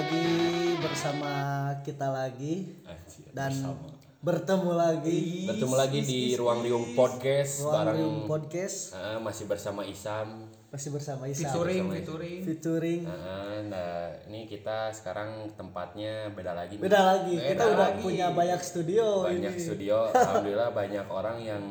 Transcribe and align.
Lagi 0.00 0.32
bersama 0.80 1.32
kita 1.84 2.08
lagi 2.08 2.72
dan 3.36 3.52
bersama. 3.52 3.92
bertemu 4.24 4.70
lagi 4.72 5.20
bertemu 5.44 5.74
lagi 5.76 5.98
di 6.00 6.20
ruang 6.32 6.64
riung 6.64 6.96
podcast 6.96 7.60
Ruang 7.60 7.74
bareng 7.76 7.96
Riung 7.98 8.18
Podcast 8.24 8.96
Ah, 8.96 9.20
masih 9.20 9.44
bersama 9.44 9.84
Isam 9.84 10.48
masih 10.72 10.88
bersama 10.90 11.28
Isa 11.28 11.44
Featuring, 11.44 11.84
Bersama- 11.84 11.96
featuring. 12.00 12.40
featuring 12.40 13.00
Ah, 13.04 13.60
nah 13.60 13.92
ini 14.24 14.48
kita 14.48 14.88
sekarang 14.88 15.52
tempatnya 15.52 16.32
beda 16.32 16.56
lagi 16.56 16.80
nih. 16.80 16.82
beda 16.82 17.00
lagi 17.06 17.34
kita 17.36 17.44
Beda 17.52 17.64
udah 17.68 17.88
lagi. 17.92 18.00
punya 18.00 18.26
banyak 18.32 18.60
studio 18.62 19.04
banyak 19.22 19.52
ini 19.52 19.60
studio 19.60 20.08
alhamdulillah 20.08 20.70
banyak 20.72 21.06
orang 21.06 21.36
yang 21.38 21.64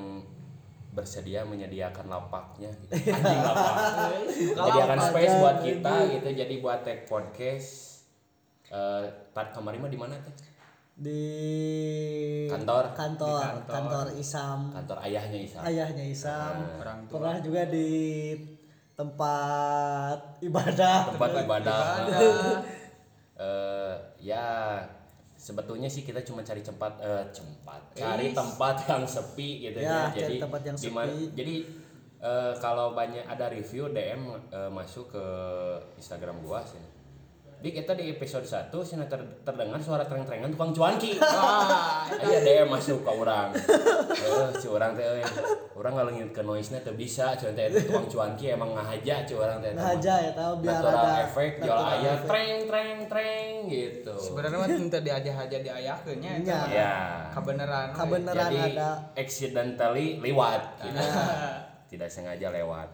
bersedia 0.91 1.41
menyediakan 1.41 2.05
lapaknya 2.05 2.69
gitu. 2.85 2.93
Anjing 3.09 3.41
lapak. 3.41 3.73
menyediakan 4.53 4.99
space 5.01 5.33
buat 5.35 5.57
kita 5.63 5.93
gitu 6.11 6.29
jadi 6.35 6.55
buat 6.59 6.79
tag 6.85 7.09
podcast 7.09 7.88
eh 8.69 9.03
tar 9.29 9.49
kemarin 9.49 9.79
mah 9.79 9.89
di 9.89 9.97
mana 9.97 10.13
teh 10.15 10.33
di 10.95 11.23
Kantor. 12.45 12.91
kantor. 12.91 13.39
Di 13.39 13.47
kantor. 13.47 13.71
kantor 13.71 14.05
Isam. 14.15 14.59
Kantor 14.69 14.97
ayahnya 15.01 15.39
Isa 15.39 15.59
ayahnya 15.61 16.05
Isam. 16.05 16.55
Orang 16.77 16.99
tua. 17.05 17.13
pernah 17.15 17.37
juga 17.39 17.61
di 17.65 17.89
tempat 18.93 20.19
ibadah. 20.39 20.97
Tempat 21.09 21.29
ibadah. 21.39 21.83
Eh, 23.39 23.93
ya 24.19 24.83
sebetulnya 25.33 25.87
sih 25.87 26.03
kita 26.03 26.19
cuma 26.21 26.43
cari 26.43 26.59
tempat 26.59 26.99
eh, 26.99 27.23
tempat. 27.31 27.81
Cari 27.95 28.35
tempat 28.35 28.75
yang 28.83 29.07
sepi 29.07 29.49
gitu 29.63 29.79
Ya, 29.79 30.11
ya, 30.11 30.27
jadi 30.27 30.35
tempat 30.37 30.61
yang 30.61 30.75
dimana- 30.75 31.07
sepi. 31.07 31.31
jadi 31.31 31.55
eh, 32.19 32.53
kalau 32.59 32.91
banyak 32.91 33.23
ada 33.23 33.47
review 33.47 33.87
DM 33.89 34.21
eh, 34.51 34.67
masuk 34.69 35.15
ke 35.15 35.25
Instagram 35.95 36.43
gua 36.43 36.59
sih 36.61 36.83
di 37.59 37.69
kita 37.69 37.91
di 37.91 38.07
episode 38.09 38.41
1 38.41 38.71
sih 38.79 38.95
ter- 39.03 39.19
terdengar 39.43 39.75
suara 39.77 40.01
tereng-terengan 40.01 40.47
tukang 40.47 40.71
cuanki. 40.71 41.19
Wah, 41.19 42.07
Ayo 42.07 42.39
DM 42.39 42.67
masuk 42.67 43.03
ke 43.03 43.11
orang. 43.11 43.51
Eh, 43.51 44.47
si 44.55 44.65
orang 44.65 44.95
teh 44.95 45.03
euy. 45.03 45.19
Urang 45.75 45.91
ngalengin 45.93 46.31
ke 46.31 46.39
noise-nya 46.39 46.79
teu 46.79 46.95
bisa, 46.95 47.35
cuman 47.35 47.51
teh 47.53 47.67
itu 47.67 47.83
tukang 47.83 48.07
cuanki 48.07 48.45
emang 48.49 48.71
ngahaja 48.71 49.23
ci 49.23 49.35
urang 49.35 49.59
teh. 49.59 49.75
nah 49.75 49.91
aja 49.91 50.13
ya 50.19 50.31
tahu 50.31 50.53
biar 50.59 50.71
Natural 50.73 50.95
ada 50.97 51.11
efek 51.25 51.51
jual 51.59 51.83
effect. 51.83 52.27
treng 52.27 52.57
treng 52.65 52.97
treng 53.05 53.51
gitu. 53.67 54.13
sebenarnya 54.15 54.57
mah 54.57 54.67
teu 54.69 55.01
diajah 55.01 55.35
aja 55.37 55.57
diayakeun 55.59 56.17
nya 56.17 56.31
eta 56.35 56.43
Nya. 56.45 56.55
mah. 56.55 56.69
Ya. 56.69 56.95
Kabeneran. 57.29 57.87
Kabeneran. 57.91 58.39
Jadi 58.49 58.59
ada. 58.73 58.89
accidentally 59.13 60.07
lewat 60.17 60.61
gitu. 60.79 60.99
Tidak 61.89 62.07
sengaja 62.07 62.47
lewat. 62.49 62.87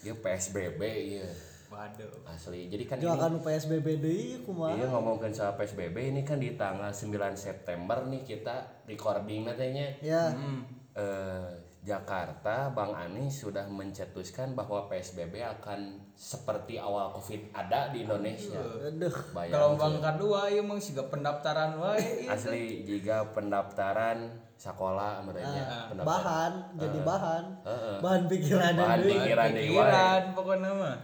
Ya 0.00 0.14
PSBB 0.14 0.78
iya 1.10 1.26
Waduh. 1.70 2.26
asli. 2.26 2.66
Jadi 2.66 2.84
kan 2.84 2.98
juga 2.98 3.14
ini 3.22 3.38
PSBB 3.38 3.86
deui 3.96 4.42
kumaha 4.42 4.74
Iya 4.74 4.90
ngomongin 4.90 5.30
soal 5.30 5.54
PSBB 5.54 5.96
ini 6.10 6.20
kan 6.20 6.36
di 6.36 6.52
tanggal 6.52 6.90
9 6.90 7.06
September 7.32 8.02
nih 8.04 8.22
kita 8.22 8.56
recording 8.84 9.46
katanya 9.46 9.86
ya 10.00 10.28
Hmm. 10.28 10.66
eh, 10.92 11.46
Jakarta 11.80 12.68
Bang 12.68 12.92
Anies 12.92 13.40
sudah 13.40 13.64
mencetuskan 13.64 14.52
bahwa 14.52 14.84
PSBB 14.84 15.40
akan 15.40 15.80
seperti 16.12 16.76
awal 16.76 17.08
Covid 17.08 17.48
ada 17.52 17.88
di 17.88 18.04
Indonesia. 18.04 18.60
aduh 18.84 19.08
Gelombang 19.48 19.96
Bayangkan 19.96 20.14
kedua 20.18 20.50
ieu 20.50 20.60
mah 20.60 20.76
siga 20.76 21.06
pendaftaran 21.06 21.78
wae. 21.78 21.96
ieu. 22.20 22.28
asli 22.28 22.84
jika 22.84 23.32
pendaftaran 23.32 24.28
sekolah 24.54 25.22
menurutnya 25.22 25.64
pendaftaran 25.88 26.04
bahan 26.04 26.52
jadi 26.76 26.98
bahan 27.00 27.44
Heeh. 27.62 27.96
bahan 27.96 28.22
pikiran 28.26 28.72
Bahan 28.76 28.98
pikiran 29.00 29.48
deui 29.48 29.62
wae. 29.62 29.72
Pikiran 29.72 30.22
pokoknya 30.34 30.70
mah. 30.74 30.96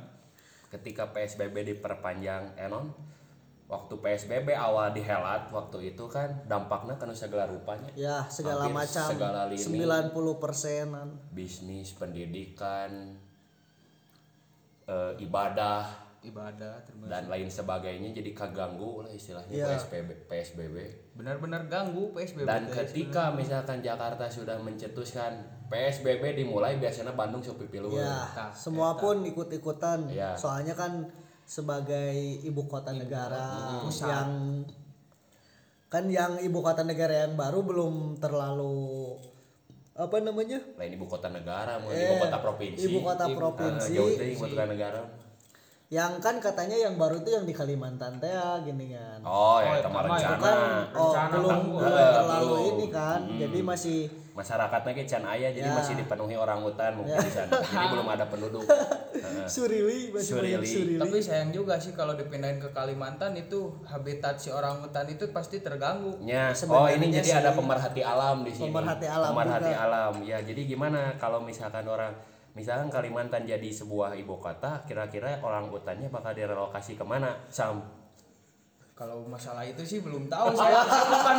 Ketika 0.77 1.11
PSBB 1.11 1.77
diperpanjang 1.77 2.55
enon 2.61 2.93
waktu 3.67 3.99
PSBB 3.99 4.55
awal 4.55 4.95
dihelat 4.95 5.51
waktu 5.51 5.95
itu 5.95 6.07
kan 6.07 6.31
dampaknya 6.47 6.95
kan 6.95 7.11
segala 7.11 7.51
rupanya. 7.51 7.91
Ya 7.99 8.23
segala 8.31 8.71
Hampir 8.71 8.87
macam. 8.87 9.07
segala 9.11 9.41
lini. 9.51 9.59
90 10.15 10.43
persenan 10.43 11.09
bisnis 11.35 11.91
pendidikan 11.99 13.19
eh, 14.87 15.13
ibadah 15.19 16.06
Ibadah 16.22 16.82
termasuk. 16.82 17.06
dan 17.06 17.27
lain 17.27 17.47
sebagainya 17.47 18.10
jadi 18.12 18.31
kaganggu 18.32 19.00
lah 19.00 19.10
istilahnya 19.10 19.50
Iya. 19.50 19.66
PSBB 19.71 20.09
PSBB 20.25 20.77
Benar-benar 21.12 21.66
ganggu 21.66 22.10
PSBB. 22.10 22.44
dan 22.44 22.65
teh 22.65 22.75
ketika 22.82 23.31
misalkan 23.31 23.78
Jakarta 23.78 24.27
sudah 24.27 24.56
mencetuskan 24.56 25.38
PSBB 25.66 26.22
dimulai 26.37 26.77
biasanya 26.77 27.12
Bandung 27.12 27.41
sok 27.41 27.60
pipiluhur. 27.60 27.97
ya 27.97 28.27
Eta, 28.28 28.50
semua 28.50 28.94
pun 28.94 29.22
ikut-ikutan 29.22 30.06
Iya. 30.09 30.34
soalnya 30.34 30.72
kan 30.72 31.06
sebagai 31.43 32.10
ibu 32.43 32.62
kota 32.65 32.91
negara 32.91 33.78
yang 34.03 34.62
kan 35.87 36.04
yang 36.06 36.34
ibu 36.37 36.59
kota 36.59 36.83
negara 36.83 37.22
yang 37.22 37.34
baru 37.34 37.62
belum 37.62 37.94
terlalu 38.16 39.15
apa 39.94 40.16
namanya 40.19 40.59
lain 40.75 40.93
ibu 40.93 41.06
kota 41.06 41.31
negara 41.31 41.78
mau 41.78 41.88
Eh, 41.88 42.03
ibu 42.04 42.15
kota 42.19 42.37
provinsi 42.37 42.83
ibu 42.84 42.98
kota 43.00 43.25
Ibu- 43.25 43.38
provinsi. 43.38 43.88
Ah, 43.88 43.94
jauh 43.94 44.10
deh 44.12 44.27
ibu 44.28 44.41
kota 44.43 44.65
negara 44.66 45.00
yang 45.89 46.19
kan 46.19 46.35
katanya 46.37 46.75
yang 46.77 46.95
baru 46.95 47.17
itu 47.17 47.31
yang 47.31 47.43
di 47.43 47.55
Kalimantan 47.55 48.19
teh 48.19 48.27
ya, 48.27 48.59
gini 48.59 48.91
kan 48.91 49.23
oh 49.23 49.59
ya 49.59 49.71
Oh, 49.71 49.75
itu 49.77 49.87
rencana 49.87 50.19
itu 50.19 50.35
kan 50.37 50.57
oh, 50.59 50.75
Rencana 50.93 51.31
belum 51.33 51.59
belum 51.71 51.93
Eh, 51.93 52.11
terlalu 52.13 52.47
belum. 52.49 52.71
ini 52.73 52.87
kan 52.89 53.21
jadi 53.39 53.59
masih 53.63 53.99
masyarakatnya 54.35 54.93
kayak 54.93 55.09
can 55.09 55.25
ayah 55.29 55.49
jadi 55.49 55.65
Ya. 55.65 55.73
masih 55.73 55.95
dipenuhi 55.95 56.35
orang 56.35 56.61
hutan 56.61 56.91
mungkin 56.93 57.15
di 57.17 57.31
sana 57.31 57.55
jadi 57.71 57.87
belum 57.89 58.05
ada 58.05 58.25
penduduk 58.27 58.67
Heeh. 58.67 59.47
surili 59.47 60.11
masih 60.11 60.33
banyak 60.35 60.59
Surili. 60.59 60.67
surili 60.67 60.95
Tapi 60.99 61.17
sayang 61.21 61.51
juga 61.51 61.75
sih 61.77 61.93
kalau 61.93 62.13
dipindahin 62.13 62.59
ke 62.59 62.69
Kalimantan 62.69 63.33
itu 63.35 63.59
habitat 63.85 64.37
si 64.37 64.51
orang 64.51 64.83
hutan 64.83 65.07
itu 65.07 65.31
pasti 65.31 65.57
terganggu. 65.59 66.19
Ya, 66.21 66.51
oh 66.67 66.85
ini 66.87 67.09
jadi 67.11 67.25
sih- 67.25 67.39
ada 67.39 67.55
pemerhati 67.55 68.03
alam 68.03 68.43
di 68.43 68.51
sini. 68.51 68.69
Pemerhati 68.69 69.07
alam 69.07 69.31
Pemerhati 69.31 69.71
juga. 69.71 69.81
alam. 69.81 70.13
Ya, 70.21 70.39
jadi 70.41 70.61
gimana 70.67 71.15
kalau 71.17 71.41
misalkan 71.41 71.87
orang 71.87 72.13
misalkan 72.56 72.89
Kalimantan 72.89 73.44
jadi 73.44 73.69
sebuah 73.71 74.17
ibu 74.17 74.41
kota, 74.41 74.81
kira-kira 74.83 75.39
orang 75.39 75.69
hutannya 75.69 76.09
bakal 76.09 76.33
direlokasi 76.33 76.97
ke 76.97 77.05
mana? 77.05 77.37
Sam. 77.47 77.84
Kalau 78.97 79.28
masalah 79.28 79.61
itu 79.61 79.84
sih 79.84 80.00
belum 80.00 80.25
tahu 80.25 80.56
saya 80.56 80.81
bukan 80.81 81.37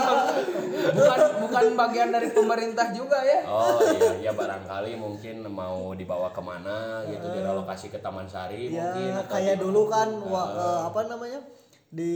bukan 0.94 1.20
bukan 1.42 1.66
bagian 1.74 2.14
dari 2.14 2.30
pemerintah 2.30 2.94
juga 2.94 3.18
ya. 3.18 3.50
Oh 3.50 3.82
iya, 3.82 4.30
ya 4.30 4.32
barangkali 4.32 4.94
mungkin 4.94 5.42
mau 5.50 5.90
dibawa 5.92 6.30
ke 6.30 6.38
mana 6.38 7.02
gitu, 7.04 7.26
direlokasi 7.28 7.90
ke 7.90 7.98
Taman 7.98 8.30
Sari 8.30 8.70
ya 8.70 8.94
mungkin. 8.94 9.10
atau 9.18 9.34
kayak 9.34 9.58
di- 9.58 9.62
dulu 9.66 9.90
kan 9.90 10.06
wa- 10.22 10.54
eh, 10.54 10.82
apa 10.86 11.02
namanya 11.10 11.42
di 11.90 12.14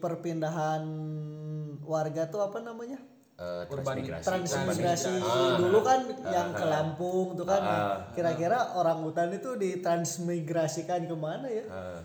perpindahan 0.00 0.82
warga 1.84 2.24
tuh 2.24 2.40
apa 2.40 2.56
namanya 2.58 2.96
Eh, 3.36 3.62
transmigrasi. 3.68 4.24
transmigrasi 4.24 5.12
Ah, 5.20 5.60
dulu 5.60 5.84
kan 5.84 6.08
yang 6.24 6.56
ke 6.56 6.64
Lampung 6.64 7.36
tuh 7.36 7.44
kan 7.44 7.60
Ah. 7.60 7.96
kira-kira 8.10 8.72
orang 8.72 9.04
hutan 9.04 9.28
itu 9.28 9.52
ditransmigrasikan 9.54 11.04
ke 11.04 11.12
mana 11.12 11.44
ya 11.44 11.60
Eh, 11.62 12.00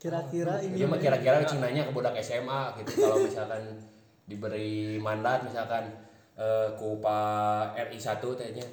kira-kira 0.00 0.64
ini 0.64 0.80
Iya 0.80 0.86
mah 0.88 0.96
kira-kira 0.96 1.44
cinanya 1.44 1.84
ke 1.84 1.92
budak 1.92 2.16
SMA 2.16 2.80
gitu 2.80 2.96
kalau 2.98 3.20
misalkan 3.20 3.60
diberi 4.24 4.96
mandat 4.96 5.44
misalkan 5.44 5.92
eh, 6.32 6.72
ku 6.74 6.96
Pak 6.96 7.76
RI 7.76 8.00
1 8.00 8.32
tehnya. 8.32 8.64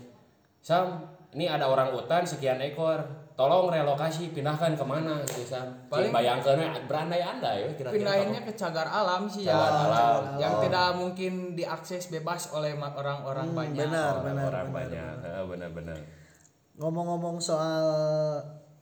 Sam, 0.64 1.04
ini 1.34 1.44
ada 1.46 1.68
orang 1.68 1.92
hutan 1.92 2.24
sekian 2.24 2.64
ekor. 2.64 3.03
Tolong 3.37 3.69
relokasi 3.69 4.34
pindahkan 4.34 4.73
ke 4.73 4.81
mana 4.81 5.22
gitu 5.22 5.45
Sam. 5.45 5.69
Paling- 5.87 6.09
Paling 6.09 6.41
bayangkeun 6.41 6.57
berandai-andai 6.89 7.57
ya 7.61 7.69
kira-kira. 7.72 7.93
Pindahinnya 7.93 8.41
ke 8.41 8.51
cagar 8.51 8.89
alam 8.89 9.29
sih 9.29 9.45
Cagar 9.45 9.69
ya. 9.69 9.85
alam. 9.85 10.22
Yang 10.35 10.53
tidak 10.66 10.87
mungkin 10.97 11.34
diakses 11.53 12.09
bebas 12.09 12.49
oleh 12.49 12.73
orang-orang 12.73 13.53
banyak. 13.53 13.85
benar 13.85 14.11
Oh, 14.11 14.25
benar 14.25 14.43
orang 14.43 14.67
benar. 14.67 14.78
banyak. 14.84 15.16
Heeh, 15.22 15.43
benar-benar. 15.45 15.97
ngomong-ngomong 16.75 17.37
soal 17.37 17.85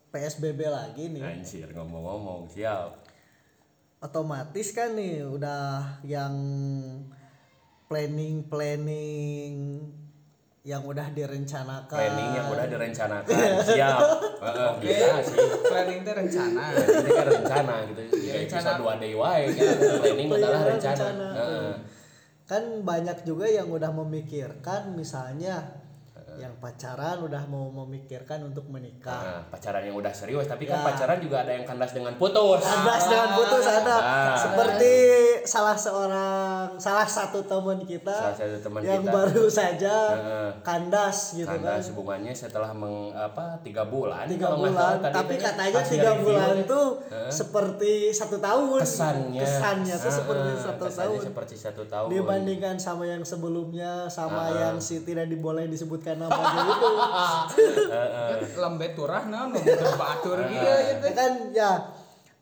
PSBB 0.09 0.63
lagi 0.65 1.07
nih 1.09 1.19
Anjir 1.21 1.71
ngomong-ngomong 1.71 2.43
siap. 2.45 2.91
otomatis 3.97 4.71
kan 4.71 4.93
nih 4.93 5.23
udah 5.23 5.99
yang 6.01 6.35
planning 7.85 8.43
planning 8.45 9.79
yang 10.65 10.81
udah 10.81 11.13
direncanakan 11.13 11.94
Planning 11.94 12.31
yang 12.33 12.47
udah 12.50 12.65
direncanakan 12.65 13.38
siap. 13.69 14.00
Heeh, 14.41 14.69
bisa 14.81 15.13
sih. 15.21 15.38
Planning 15.62 16.00
itu 16.01 16.12
rencana. 16.12 16.63
ini 16.73 17.09
kan 17.13 17.27
rencana 17.29 17.73
gitu 17.85 18.01
ya 18.25 18.33
Rencana. 18.41 18.69
episode 18.73 18.81
2 18.97 19.03
day 19.06 19.13
wae 19.13 19.44
kan 19.45 19.53
planning 19.53 20.01
Planning 20.01 20.27
adalah 20.33 20.41
adalah 20.41 20.62
rencana, 20.73 20.97
rencana. 21.06 21.27
Heeh. 21.38 21.71
kan 22.45 22.63
banyak 22.81 23.17
juga 23.21 23.45
yang 23.45 23.69
udah 23.69 23.91
memikirkan 23.94 24.81
misalnya 24.91 25.84
yang 26.35 26.53
pacaran 26.57 27.17
udah 27.19 27.43
mau 27.45 27.71
memikirkan 27.75 28.43
untuk 28.43 28.67
menikah. 28.67 29.15
Nah, 29.17 29.41
pacaran 29.47 29.81
yang 29.81 29.95
udah 29.95 30.11
serius 30.11 30.45
tapi 30.45 30.63
kan 30.63 30.79
Ya. 30.79 30.85
pacaran 30.85 31.17
juga 31.17 31.41
ada 31.41 31.51
yang 31.51 31.63
kandas 31.63 31.91
dengan 31.91 32.13
putus. 32.15 32.59
kandas 32.59 33.03
dengan 33.05 33.29
putus 33.33 33.65
ada. 33.65 33.95
Ah. 33.97 34.35
seperti 34.35 34.93
salah 35.43 35.73
seorang 35.73 36.75
salah 36.75 37.05
satu 37.05 37.39
teman 37.41 37.79
kita 37.81 38.11
Salah 38.11 38.35
satu 38.35 38.57
teman 38.59 38.81
yang 38.81 39.01
kita. 39.01 39.11
baru 39.11 39.45
saja 39.45 39.95
Heeh. 40.11 40.49
kandas 40.61 41.17
gitu 41.33 41.47
kan. 41.47 41.61
Kandas 41.61 41.85
hubungannya 41.91 42.33
setelah 42.33 42.71
meng, 42.71 43.11
apa 43.11 43.55
tiga 43.61 43.85
bulan. 43.85 44.25
Tiga 44.25 44.51
bulan 44.51 44.73
salah 44.73 44.97
tadi 44.99 45.15
tapi 45.15 45.33
tanya 45.35 45.45
katanya 45.47 45.81
tiga 45.85 46.11
bulan 46.17 46.55
tuh 46.65 46.88
seperti 47.29 47.93
satu 48.11 48.38
tahun. 48.38 48.79
Kesannya. 48.81 49.41
Kesannya 49.41 49.95
tuh 49.95 50.13
seperti 50.13 50.49
satu 50.57 50.83
kesannya 50.83 51.07
tahun. 51.15 51.25
seperti 51.25 51.55
satu 51.55 51.83
tahun. 51.85 52.07
Dibandingkan 52.09 52.75
sama 52.75 53.03
yang 53.05 53.21
sebelumnya 53.21 54.07
sama 54.07 54.49
yang 54.51 54.75
si 54.77 55.01
tidak 55.01 55.27
diboleh 55.27 55.65
disebutkan 55.65 56.17
namanya 56.25 56.62
itu 58.42 58.57
lembe 58.57 58.88
turah 58.98 59.24
nah 59.30 59.45
motor 59.45 59.89
batur 59.95 60.38
gitu. 60.50 61.07
Kan 61.13 61.54
ya 61.54 61.94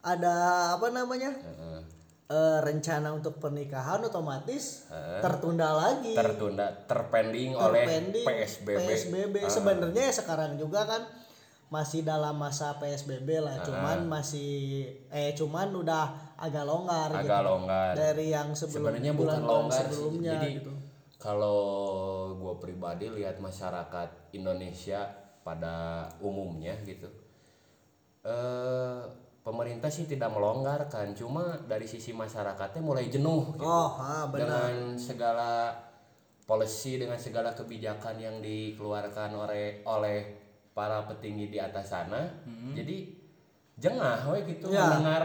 ada 0.04 0.34
apa 0.76 0.88
namanya? 0.90 1.32
Heeh. 1.32 1.80
eh, 2.24 2.60
rencana 2.64 3.14
untuk 3.14 3.38
pernikahan 3.38 4.00
otomatis 4.04 4.88
Heeh. 4.90 5.22
tertunda 5.22 5.76
lagi. 5.76 6.16
Tertunda 6.16 6.72
terpending 6.88 7.54
oleh 7.54 7.84
terpending 7.84 8.26
PSBB 8.26 8.80
PSBB. 8.80 9.36
Heeh. 9.44 9.52
sebenarnya 9.52 10.04
ya 10.10 10.14
sekarang 10.16 10.56
juga 10.56 10.88
kan 10.88 11.04
masih 11.70 12.06
dalam 12.06 12.38
masa 12.38 12.78
PSBB 12.78 13.42
lah. 13.42 13.62
Cuman 13.66 14.06
masih 14.06 14.86
eh 15.10 15.34
cuman 15.34 15.74
udah 15.74 16.36
agak 16.38 16.64
longgar 16.68 17.10
agak 17.14 17.24
gitu. 17.24 17.50
longgar. 17.50 17.92
Dari 17.96 18.26
yang 18.30 18.48
sebelum 18.54 18.94
sebenarnya 18.94 19.12
bukan 19.16 19.42
longgar 19.42 19.86
sih. 19.88 19.94
sebelumnya 19.96 20.34
jadi 20.38 20.50
gitu. 20.60 20.72
kalau 21.18 21.60
gue 22.44 22.56
pribadi 22.60 23.08
lihat 23.08 23.40
masyarakat 23.40 24.36
Indonesia 24.36 25.08
pada 25.42 26.06
umumnya 26.20 26.76
gitu 26.84 27.08
eh 28.24 29.02
pemerintah 29.44 29.92
sih 29.92 30.08
tidak 30.08 30.32
melonggarkan 30.32 31.12
cuma 31.12 31.60
dari 31.68 31.84
sisi 31.84 32.16
masyarakatnya 32.16 32.80
mulai 32.80 33.12
jenuh 33.12 33.52
gitu. 33.56 33.64
oh 33.68 33.92
ah 34.00 34.24
benar. 34.32 34.72
Dengan 34.72 34.96
segala 34.96 35.52
policy 36.44 36.96
dengan 36.96 37.20
segala 37.20 37.52
kebijakan 37.52 38.16
yang 38.20 38.40
dikeluarkan 38.40 39.36
oleh 39.36 39.84
oleh 39.84 40.20
para 40.72 41.04
petinggi 41.04 41.52
di 41.52 41.60
atas 41.60 41.92
sana 41.92 42.24
jadi 42.72 43.08
jengah 43.76 44.32
we 44.32 44.40
gitu 44.48 44.72
Ya. 44.72 44.88
mendengar 44.96 45.24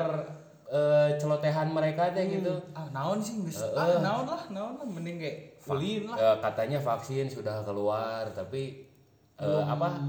eh, 0.69 1.15
celotehan 1.17 1.71
mereka 1.71 2.11
teh 2.11 2.27
gitu. 2.29 2.53
Ah 2.75 2.91
naon 2.91 3.23
sih 3.23 3.39
geus 3.39 3.63
ah 3.73 4.03
naon 4.03 4.27
lah 4.27 4.43
naon 4.51 4.75
lah 4.77 4.87
mending 4.87 5.23
kayak 5.23 5.58
ulin 5.71 6.03
lah. 6.07 6.17
Eh, 6.17 6.37
katanya 6.41 6.79
vaksin 6.79 7.27
sudah 7.27 7.61
keluar 7.63 8.25
tapi 8.31 8.89
eh, 9.37 9.65
apa 9.65 10.01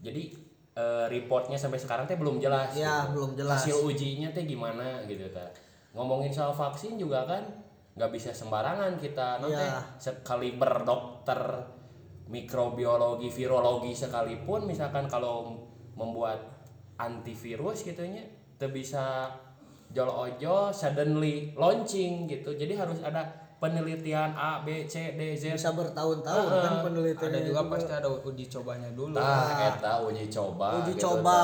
jadi 0.00 0.32
eh, 0.72 1.04
reportnya 1.06 1.54
sampai 1.54 1.76
sekarang 1.76 2.04
teh 2.04 2.16
belum 2.16 2.38
jelas 2.38 2.72
Ya, 2.72 3.04
gitu. 3.04 3.20
belum 3.20 3.30
jelas. 3.34 3.60
hasil 3.60 3.76
ujinya 3.84 4.28
teh 4.30 4.42
gimana 4.42 5.04
gitu 5.04 5.28
ta 5.28 5.44
ngomongin 5.92 6.32
soal 6.32 6.50
vaksin 6.50 6.96
juga 6.96 7.22
kan 7.22 7.44
nggak 7.92 8.08
bisa 8.10 8.32
sembarangan 8.32 8.96
kita 8.96 9.36
nanti 9.38 9.60
Ya. 9.60 9.84
sekali 9.98 10.56
berdokter 10.56 11.36
mikrobiologi 12.26 13.28
virologi 13.28 13.92
sekalipun 13.92 14.64
misalkan 14.64 15.04
kalau 15.04 15.52
membuat 15.92 16.40
antivirus 16.96 17.84
gitunya 17.84 18.24
itu 18.56 18.66
bisa 18.70 19.28
jol 19.92 20.08
ojo 20.08 20.72
suddenly 20.72 21.52
launching 21.52 22.24
gitu 22.24 22.56
jadi 22.56 22.78
harus 22.78 23.04
ada 23.04 23.41
penelitian 23.62 24.34
A 24.34 24.66
B 24.66 24.90
C 24.90 25.14
D 25.14 25.38
Z. 25.38 25.54
Bisa 25.54 25.70
bertahun-tahun 25.70 26.46
kan 26.50 26.74
penelitiannya 26.82 27.38
Ada 27.38 27.46
juga 27.46 27.62
pasti 27.70 27.92
ada 27.94 28.10
uji 28.10 28.44
cobanya 28.50 28.90
dulu. 28.90 29.14
Nah, 29.14 29.70
eta 29.70 30.02
uji 30.02 30.26
coba. 30.26 30.82
Uji 30.82 30.98
gitu, 30.98 31.06
coba. 31.06 31.38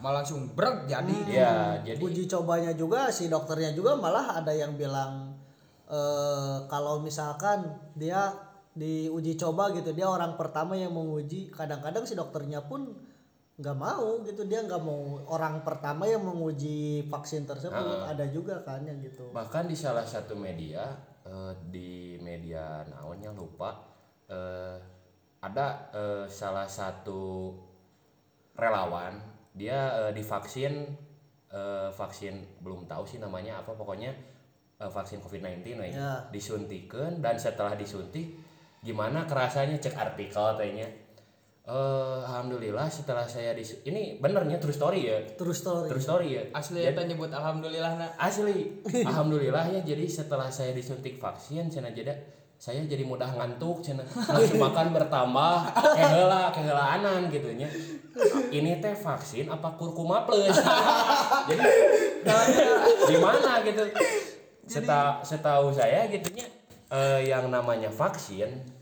Malah 0.00 0.24
langsung 0.24 0.48
brek 0.56 0.88
jadi. 0.88 1.16
Ya, 1.28 1.76
jadi 1.84 2.00
uji 2.00 2.24
cobanya 2.24 2.72
juga 2.72 3.12
si 3.12 3.28
dokternya 3.28 3.76
juga 3.76 4.00
malah 4.00 4.40
ada 4.40 4.56
yang 4.56 4.80
bilang 4.80 5.36
eh 5.84 6.56
kalau 6.72 7.04
misalkan 7.04 7.68
dia 7.92 8.32
di 8.72 9.12
uji 9.12 9.36
coba 9.36 9.68
gitu 9.76 9.92
dia 9.92 10.08
orang 10.08 10.40
pertama 10.40 10.72
yang 10.72 10.96
menguji. 10.96 11.52
Kadang-kadang 11.52 12.08
si 12.08 12.16
dokternya 12.16 12.64
pun 12.64 12.96
nggak 13.58 13.76
mau 13.76 14.22
gitu 14.22 14.46
dia 14.46 14.62
nggak 14.64 14.80
mau 14.80 15.20
orang 15.28 15.66
pertama 15.66 16.08
yang 16.08 16.24
menguji 16.24 17.04
vaksin 17.12 17.44
tersebut. 17.44 18.08
Ada 18.08 18.24
juga 18.32 18.64
kan 18.64 18.88
yang 18.88 19.04
gitu. 19.04 19.28
Bahkan 19.36 19.68
di 19.68 19.76
salah 19.76 20.08
satu 20.08 20.32
media 20.32 20.96
eh, 21.28 21.54
di 21.68 22.16
media 22.18 22.82
naonnya 22.88 23.30
lupa 23.36 23.76
eh, 24.26 24.76
ada 25.44 25.92
eh, 25.92 26.26
salah 26.26 26.66
satu 26.66 27.52
relawan 28.56 29.20
dia 29.54 30.08
eh, 30.08 30.12
divaksin 30.16 30.88
eh, 31.52 31.90
vaksin 31.92 32.64
belum 32.64 32.88
tahu 32.88 33.04
sih 33.04 33.20
namanya 33.20 33.60
apa 33.60 33.76
pokoknya 33.76 34.10
eh, 34.80 34.90
vaksin 34.90 35.20
COVID-19 35.22 35.78
we. 35.78 35.92
Ya. 35.92 36.24
disuntikan 36.32 37.20
dan 37.20 37.36
setelah 37.36 37.78
disuntik 37.78 38.34
gimana 38.82 39.26
kerasanya 39.26 39.78
cek 39.78 39.94
artikel 39.94 40.54
tanya 40.54 40.86
Eh, 41.68 42.18
alhamdulillah 42.24 42.88
setelah 42.88 43.28
saya 43.28 43.52
dis 43.52 43.84
ini 43.84 44.16
benernya 44.16 44.56
true 44.56 44.72
story 44.72 45.04
ya. 45.04 45.20
Terus 45.36 45.60
story. 45.60 45.92
True 45.92 46.00
story 46.00 46.28
ya. 46.32 46.42
Asli 46.56 46.80
ya 46.80 46.96
nyebut 46.96 47.28
alhamdulillah 47.28 47.92
nak. 48.00 48.16
asli. 48.16 48.80
Alhamdulillah 49.12 49.68
ya. 49.76 49.80
Jadi 49.84 50.08
setelah 50.08 50.48
saya 50.48 50.72
disuntik 50.72 51.20
vaksin 51.20 51.68
cina 51.68 51.92
jeda 51.92 52.16
saya 52.56 52.80
jadi 52.88 53.04
mudah 53.04 53.36
ngantuk 53.36 53.84
cina. 53.84 54.00
Nafsu 54.00 54.56
makan 54.64 54.96
bertambah 54.96 55.54
kehela 55.76 56.48
kehelanan 56.56 57.28
gitu 57.28 57.52
nya. 57.52 57.68
Ini 58.48 58.80
teh 58.80 58.96
vaksin 58.96 59.52
apa 59.52 59.76
kurkuma 59.76 60.24
plus? 60.24 60.56
Jadi 61.52 61.68
gimana 63.12 63.60
gitu? 63.62 63.84
Seta, 64.64 65.20
setahu 65.20 65.68
saya 65.70 66.08
gitunya 66.08 66.48
eh, 66.90 67.28
yang 67.28 67.52
namanya 67.52 67.92
vaksin 67.92 68.77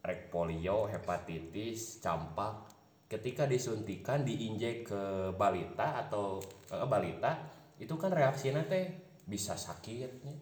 rek 0.00 0.32
polio 0.32 0.88
hepatitis 0.88 2.00
campak 2.00 2.68
ketika 3.10 3.44
disuntikan 3.44 4.22
diinjek 4.22 4.86
ke 4.86 5.02
balita 5.34 6.06
atau 6.06 6.38
eh, 6.70 6.86
balita 6.86 7.36
itu 7.80 7.92
kan 7.96 8.12
reaksinya 8.12 8.62
teh 8.70 8.86
bisa 9.26 9.56
sakit 9.56 10.10
nya. 10.26 10.34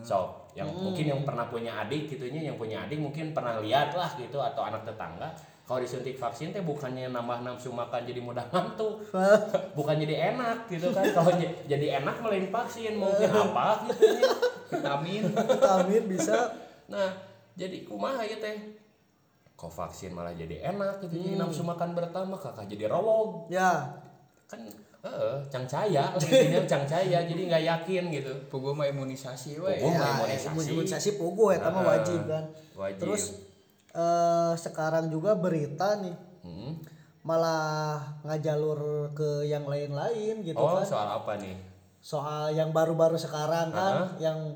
so 0.00 0.48
yang 0.56 0.70
mungkin 0.72 1.04
yang 1.04 1.20
pernah 1.26 1.44
punya 1.50 1.84
adik 1.84 2.08
gitunya 2.08 2.40
yang 2.48 2.56
punya 2.56 2.86
adik 2.88 3.02
mungkin 3.02 3.36
pernah 3.36 3.60
lihat 3.60 3.92
lah 3.92 4.16
gitu 4.16 4.40
atau 4.40 4.64
anak 4.64 4.86
tetangga 4.88 5.28
kalau 5.64 5.80
disuntik 5.80 6.20
vaksin 6.20 6.52
teh 6.52 6.60
bukannya 6.60 7.08
nambah 7.08 7.40
nafsu 7.40 7.72
makan 7.72 8.04
jadi 8.04 8.20
mudah 8.20 8.44
ngantuk 8.52 9.00
bukan 9.78 9.96
jadi 9.96 10.36
enak 10.36 10.68
gitu 10.68 10.92
kan 10.92 11.04
kalau 11.12 11.32
j- 11.40 11.56
jadi 11.64 12.04
enak 12.04 12.20
melain 12.20 12.48
vaksin 12.52 12.96
mungkin 13.00 13.28
apa 13.48 13.88
gitu 13.88 14.04
nya. 14.20 14.30
Vitamin. 14.72 15.22
vitamin 15.56 16.02
bisa 16.08 16.52
nah 16.88 17.10
jadi 17.56 17.84
kumaha 17.88 18.20
ya 18.28 18.36
teh 18.40 18.83
kok 19.54 19.70
vaksin 19.70 20.10
malah 20.10 20.32
jadi 20.32 20.68
enak 20.68 20.98
gitu 21.00 21.14
jadi 21.16 21.38
nafsu 21.38 21.62
makan 21.62 21.92
bertambah 21.92 22.36
kakak 22.36 22.66
jadi 22.66 22.86
rawog 22.86 23.46
ya 23.48 23.86
kan 24.44 24.60
eh 25.00 25.36
cang 25.46 25.64
caya 25.64 26.10
intinya 26.12 26.60
cang 26.70 26.84
caya 26.84 27.18
jadi 27.22 27.42
nggak 27.44 27.64
yakin 27.64 28.04
gitu 28.10 28.32
Pugu 28.46 28.72
mah 28.72 28.84
imunisasi 28.84 29.56
we. 29.56 29.76
Pugu. 29.78 29.92
Oh, 29.92 30.24
ya 30.24 30.36
imunisasi. 30.36 30.70
imunisasi 30.70 31.10
pugu 31.14 31.44
eta 31.52 31.68
mah 31.68 31.82
Ah, 31.82 31.86
wajib 31.94 32.20
kan 32.24 32.44
wajib. 32.74 33.00
terus 33.00 33.22
eh 33.90 34.52
sekarang 34.54 35.08
juga 35.08 35.32
berita 35.34 35.96
nih 35.98 36.16
Hmm. 36.40 36.76
malah 37.22 38.04
ngajalur 38.22 38.76
ke 39.12 39.44
yang 39.44 39.64
lain-lain 39.64 40.40
gitu 40.40 40.56
oh 40.56 40.76
kan 40.76 40.84
soal 40.84 41.08
apa 41.14 41.36
nih 41.36 41.56
soal 41.98 42.50
yang 42.50 42.68
baru-baru 42.68 43.16
sekarang 43.16 43.70
kan 43.70 44.12
yang 44.18 44.52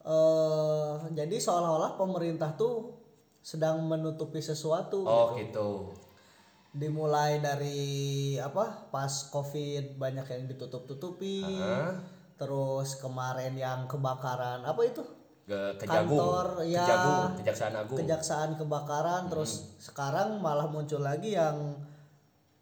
eh 0.00 0.92
jadi 1.10 1.34
seolah-olah 1.36 1.94
pemerintah 1.94 2.54
tuh 2.54 2.93
sedang 3.44 3.84
menutupi 3.84 4.40
sesuatu 4.40 5.04
oh 5.04 5.36
gitu. 5.36 5.92
dimulai 6.72 7.44
dari 7.44 8.34
apa 8.40 8.88
pas 8.88 9.28
covid 9.28 10.00
banyak 10.00 10.24
yang 10.24 10.42
ditutup-tutupi. 10.48 11.44
Heeh. 11.44 11.92
terus 12.34 12.98
kemarin 12.98 13.54
yang 13.54 13.86
kebakaran 13.86 14.64
apa 14.64 14.80
itu? 14.82 15.04
Ke 15.44 15.76
kejagung. 15.76 16.18
Kantor, 16.18 16.46
ya. 16.66 16.82
kejagung 16.82 17.24
kejaksaan 17.38 17.74
agung. 17.76 17.98
Kejaksaan 18.00 18.50
kebakaran. 18.58 19.22
Terus 19.28 19.76
sekarang 19.78 20.40
malah 20.40 20.66
muncul 20.66 21.04
lagi 21.04 21.36
yang 21.36 21.78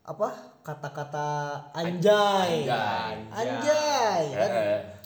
apa 0.03 0.35
kata-kata 0.67 1.31
anjay. 1.73 2.67
Anjay. 2.67 3.15
anjay 3.31 4.23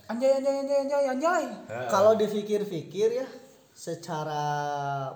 Anjay 0.08 0.30
anjay 0.40 0.54
anjay 0.64 0.78
anjay 0.88 1.04
anjay. 1.12 1.44
eh, 1.68 1.86
kalau 1.92 2.16
dipikir-pikir 2.16 3.22
ya 3.22 3.26
secara 3.76 4.44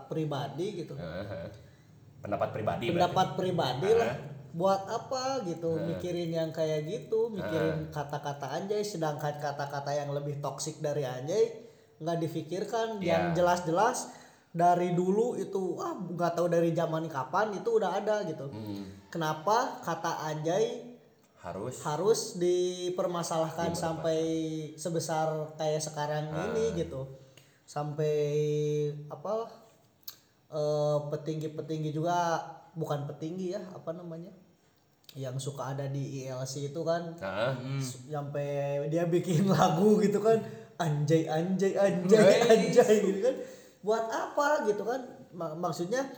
pribadi 0.05 0.85
gitu. 0.85 0.93
Pendapat 2.21 2.53
pribadi 2.53 2.93
berarti. 2.93 2.97
pendapat 3.01 3.29
pribadi 3.41 3.91
lah. 3.97 4.15
Buat 4.53 4.83
apa 4.85 5.25
gitu? 5.49 5.81
Mikirin 5.81 6.29
yang 6.29 6.51
kayak 6.53 6.85
gitu 6.85 7.33
mikirin 7.33 7.89
kata-kata 7.89 8.61
anjay. 8.61 8.85
Sedangkan 8.85 9.41
kata-kata 9.41 9.97
yang 9.97 10.13
lebih 10.13 10.45
toksik 10.45 10.85
dari 10.85 11.09
anjay 11.09 11.65
nggak 11.97 12.19
difikirkan. 12.21 13.01
Ya. 13.01 13.17
yang 13.17 13.25
jelas-jelas 13.33 14.13
dari 14.53 14.93
dulu 14.93 15.41
itu 15.41 15.81
ah 15.81 15.97
nggak 15.97 16.37
tahu 16.37 16.53
dari 16.53 16.77
zaman 16.77 17.09
kapan 17.09 17.57
itu 17.57 17.81
udah 17.81 17.97
ada 17.97 18.29
gitu. 18.29 18.53
Hmm, 18.53 19.09
kenapa 19.09 19.81
kata 19.81 20.29
anjay 20.29 20.91
harus. 21.41 21.81
harus 21.87 22.21
dipermasalahkan 22.37 23.73
sampai 23.73 24.21
sebesar 24.77 25.57
kayak 25.57 25.81
sekarang 25.81 26.29
ini 26.53 26.85
gitu 26.85 27.09
sampai 27.71 28.19
apa 29.07 29.47
eh, 30.51 30.99
petinggi-petinggi 31.07 31.95
juga 31.95 32.43
bukan 32.75 33.07
petinggi 33.07 33.55
ya 33.55 33.63
apa 33.71 33.95
namanya 33.95 34.35
yang 35.15 35.39
suka 35.39 35.75
ada 35.75 35.87
di 35.87 36.23
ILC 36.23 36.71
itu 36.75 36.83
kan 36.83 37.15
Nah, 37.19 37.55
sampai 37.83 38.83
dia 38.91 39.07
bikin 39.07 39.47
lagu 39.55 39.99
gitu 40.03 40.19
kan 40.19 40.39
anjay 40.83 41.27
anjay 41.27 41.75
anjay 41.79 42.43
anjay 42.47 42.95
gitu 43.07 43.21
kan. 43.23 43.37
Buat 43.83 44.07
apa 44.07 44.67
gitu 44.67 44.83
kan 44.83 45.03
Ma- 45.31 45.55
maksudnya 45.55 46.11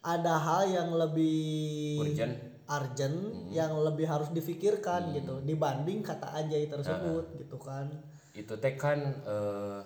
ada 0.00 0.36
hal 0.36 0.64
yang 0.68 0.96
lebih 0.96 2.00
Urgent. 2.08 2.34
urgent 2.68 3.18
yang 3.52 3.72
lebih 3.84 4.08
harus 4.08 4.32
difikirkan 4.32 5.12
gitu 5.12 5.44
dibanding 5.44 6.00
kata 6.00 6.28
anjay 6.40 6.68
tersebut 6.68 7.24
gitu 7.36 7.56
kan. 7.56 7.88
Itu 8.32 8.56
teh 8.56 8.76
kan 8.76 9.00
eh, 9.24 9.80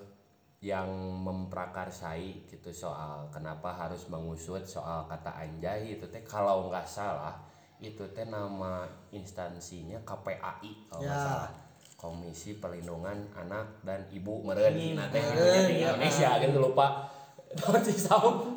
yang 0.65 0.89
memprakarsai 1.21 2.49
gitu 2.49 2.73
soal 2.73 3.29
kenapa 3.29 3.69
harus 3.69 4.09
mengusut 4.09 4.65
soal 4.65 5.05
kata 5.05 5.29
anjay 5.37 6.01
itu 6.01 6.09
teh. 6.09 6.25
Kalau 6.25 6.73
nggak 6.73 6.89
salah 6.89 7.37
itu 7.77 8.01
teh 8.17 8.25
nama 8.25 8.89
instansinya 9.13 10.01
KPAI 10.09 10.89
kalau 10.89 11.05
nggak 11.05 11.21
Ya. 11.21 11.29
salah. 11.29 11.53
Komisi 12.01 12.57
Perlindungan 12.57 13.29
Anak 13.37 13.85
dan 13.85 14.09
Ibu. 14.09 14.45
Meren 14.45 14.73
nah 14.97 15.09
teh 15.13 15.21
di 15.69 15.85
Indonesia 15.85 16.41
gitu 16.41 16.57
lupa. 16.57 17.13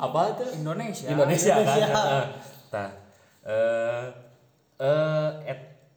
Apa 0.00 0.20
tuh 0.34 0.48
Indonesia. 0.56 1.12
Indonesia, 1.12 1.54
Indonesia. 1.60 1.86
kan 1.86 1.94
Nah, 1.94 2.24
nah 2.72 2.88
eh 3.44 4.04
eh 4.80 5.28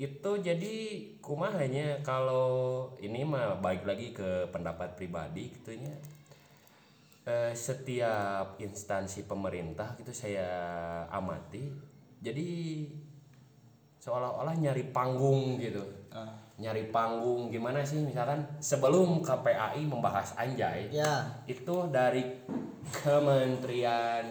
itu 0.02 0.32
jadi 0.42 0.74
kumahanya 1.22 2.02
kalau 2.02 2.90
ini 2.98 3.22
mah 3.22 3.62
baik 3.62 3.86
lagi 3.86 4.10
ke 4.10 4.50
pendapat 4.50 4.98
pribadi 4.98 5.54
gitunya 5.54 5.94
eh, 7.30 7.54
setiap 7.54 8.58
instansi 8.58 9.30
pemerintah 9.30 9.94
gitu 10.02 10.10
saya 10.10 10.50
amati 11.14 11.70
jadi 12.18 12.50
seolah-olah 14.02 14.58
nyari 14.58 14.90
panggung 14.90 15.62
gitu. 15.62 15.82
Nyari 16.62 16.94
panggung 16.94 17.50
gimana 17.50 17.82
sih? 17.82 18.02
Misalkan 18.02 18.46
sebelum 18.62 19.26
KPAI 19.26 19.82
membahas 19.86 20.38
anjay 20.38 20.90
ya. 20.94 21.42
itu 21.50 21.90
dari 21.90 22.22
Kementerian 23.02 24.26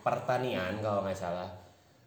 Pertanian 0.00 0.80
kalau 0.80 1.04
nggak 1.04 1.16
salah 1.16 1.64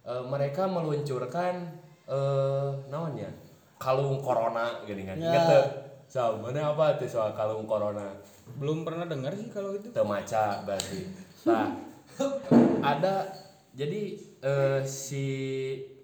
Eh, 0.08 0.24
mereka 0.24 0.64
meluncurkan 0.64 1.68
eh 2.08 2.68
namanya 2.88 3.28
kalung 3.76 4.18
corona 4.18 4.80
gini 4.82 5.04
kan 5.04 5.14
Ya. 5.14 5.28
Ingat 5.30 5.44
tuh? 5.46 5.66
so 6.08 6.40
mana 6.40 6.72
apa 6.72 6.96
tuh 6.96 7.04
soal 7.04 7.36
kalung 7.36 7.68
corona 7.68 8.16
belum 8.56 8.80
pernah 8.80 9.04
dengar 9.04 9.28
sih 9.36 9.52
kalau 9.52 9.76
itu 9.76 9.92
temaca 9.92 10.64
berarti 10.64 11.04
nah 11.44 11.68
ada 12.96 13.28
jadi 13.76 14.16
eh, 14.40 14.80
si 14.82 15.28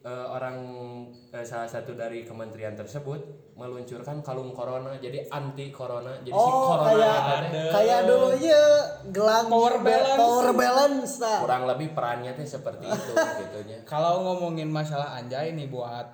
eh, 0.05 0.27
orang 0.29 0.57
eh, 1.33 1.45
salah 1.49 1.65
satu 1.65 1.97
dari 1.97 2.29
kementerian 2.29 2.77
tersebut 2.77 3.51
meluncurkan 3.57 4.21
kalung 4.21 4.53
corona 4.53 5.01
jadi 5.01 5.25
anti 5.33 5.73
corona 5.73 6.21
jadi 6.21 6.37
si 6.37 6.45
oh 6.45 6.77
corona 6.77 6.93
kayak 6.93 7.17
ada. 7.25 7.63
Kayak 7.73 8.01
dulunya 8.05 8.63
gelang 9.09 9.47
Power 9.49 9.75
balance. 9.81 10.21
power 10.21 10.49
balance 10.53 11.13
nah. 11.23 11.41
kurang 11.41 11.65
lebih 11.65 11.89
perannya 11.97 12.33
teh 12.37 12.45
seperti 12.45 12.85
itu 12.85 13.13
gitunya. 13.41 13.79
Kalau 13.89 14.21
ngomongin 14.29 14.69
masalah 14.69 15.17
anjay 15.17 15.57
nih 15.57 15.73
buat 15.73 16.07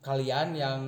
kalian 0.00 0.56
yang 0.56 0.80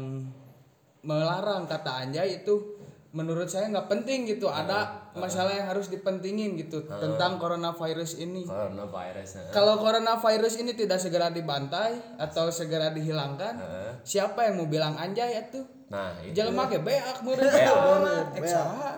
melarang 1.05 1.69
kata 1.69 2.09
anjay 2.09 2.41
itu 2.41 2.81
menurut 3.13 3.49
saya 3.53 3.69
nggak 3.69 3.93
penting 3.93 4.25
gitu. 4.25 4.49
Ada 4.49 5.06
masalah 5.17 5.53
yang 5.53 5.69
harus 5.73 5.89
dipentingin 5.89 6.55
gitu 6.61 6.85
tentang 6.87 7.41
coronavirus 7.41 8.21
ini. 8.21 8.45
Coronavirus 8.45 9.29
nah. 9.37 9.53
kalau 9.53 9.81
coronavirus 9.81 10.61
ini 10.63 10.73
tidak 10.77 11.01
segera 11.01 11.33
dibantai 11.33 11.97
atau 12.21 12.53
segera 12.53 12.93
dihilangkan 12.93 13.59
siapa 14.07 14.47
yang 14.47 14.63
mau 14.63 14.69
bilang 14.69 14.95
anjay 14.97 15.37
itu 15.41 15.61
nah 15.87 16.11
itu 16.19 16.35
Jelema 16.35 16.67
ge 16.67 16.83
beak 16.83 17.23
meureun 17.23 18.03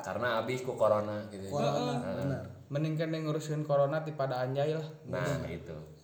karena 0.01 0.29
abis 0.41 0.65
ku 0.65 0.73
corona 0.73 1.21
gitu. 1.29 1.53
Corona. 1.53 2.01
Benar. 2.01 2.43
Mending 2.69 2.97
kan 2.97 3.13
yang 3.13 3.29
ngurusin 3.29 3.65
corona 3.65 4.01
tipada 4.05 4.41
anjay 4.41 4.73
lah. 4.73 4.89
nah 5.05 5.25
itu 5.49 5.98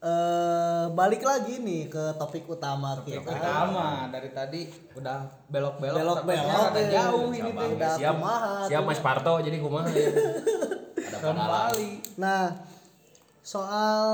eh 0.00 0.84
balik 0.96 1.20
lagi 1.20 1.60
nih 1.60 1.92
ke 1.92 2.16
topik 2.16 2.48
utama 2.48 2.96
kita 3.04 3.20
Pertama 3.20 4.08
dari 4.08 4.32
tadi 4.32 4.64
udah 4.96 5.28
belok-belok 5.52 6.24
Belok-belok, 6.24 6.68
eh. 6.72 6.88
jauh 6.88 7.28
ini 7.28 7.50
teh. 7.52 7.68
Udah 7.76 7.92
siap 8.00 8.16
kumaha 8.16 8.54
siap 8.64 8.82
Mas 8.88 9.00
Parto 9.04 9.34
jadi 9.44 9.60
kumaha 9.60 9.92
ya 9.92 10.08
ada 11.10 11.18
Kembali. 11.20 11.90
Nah, 12.16 12.44
soal 13.44 14.04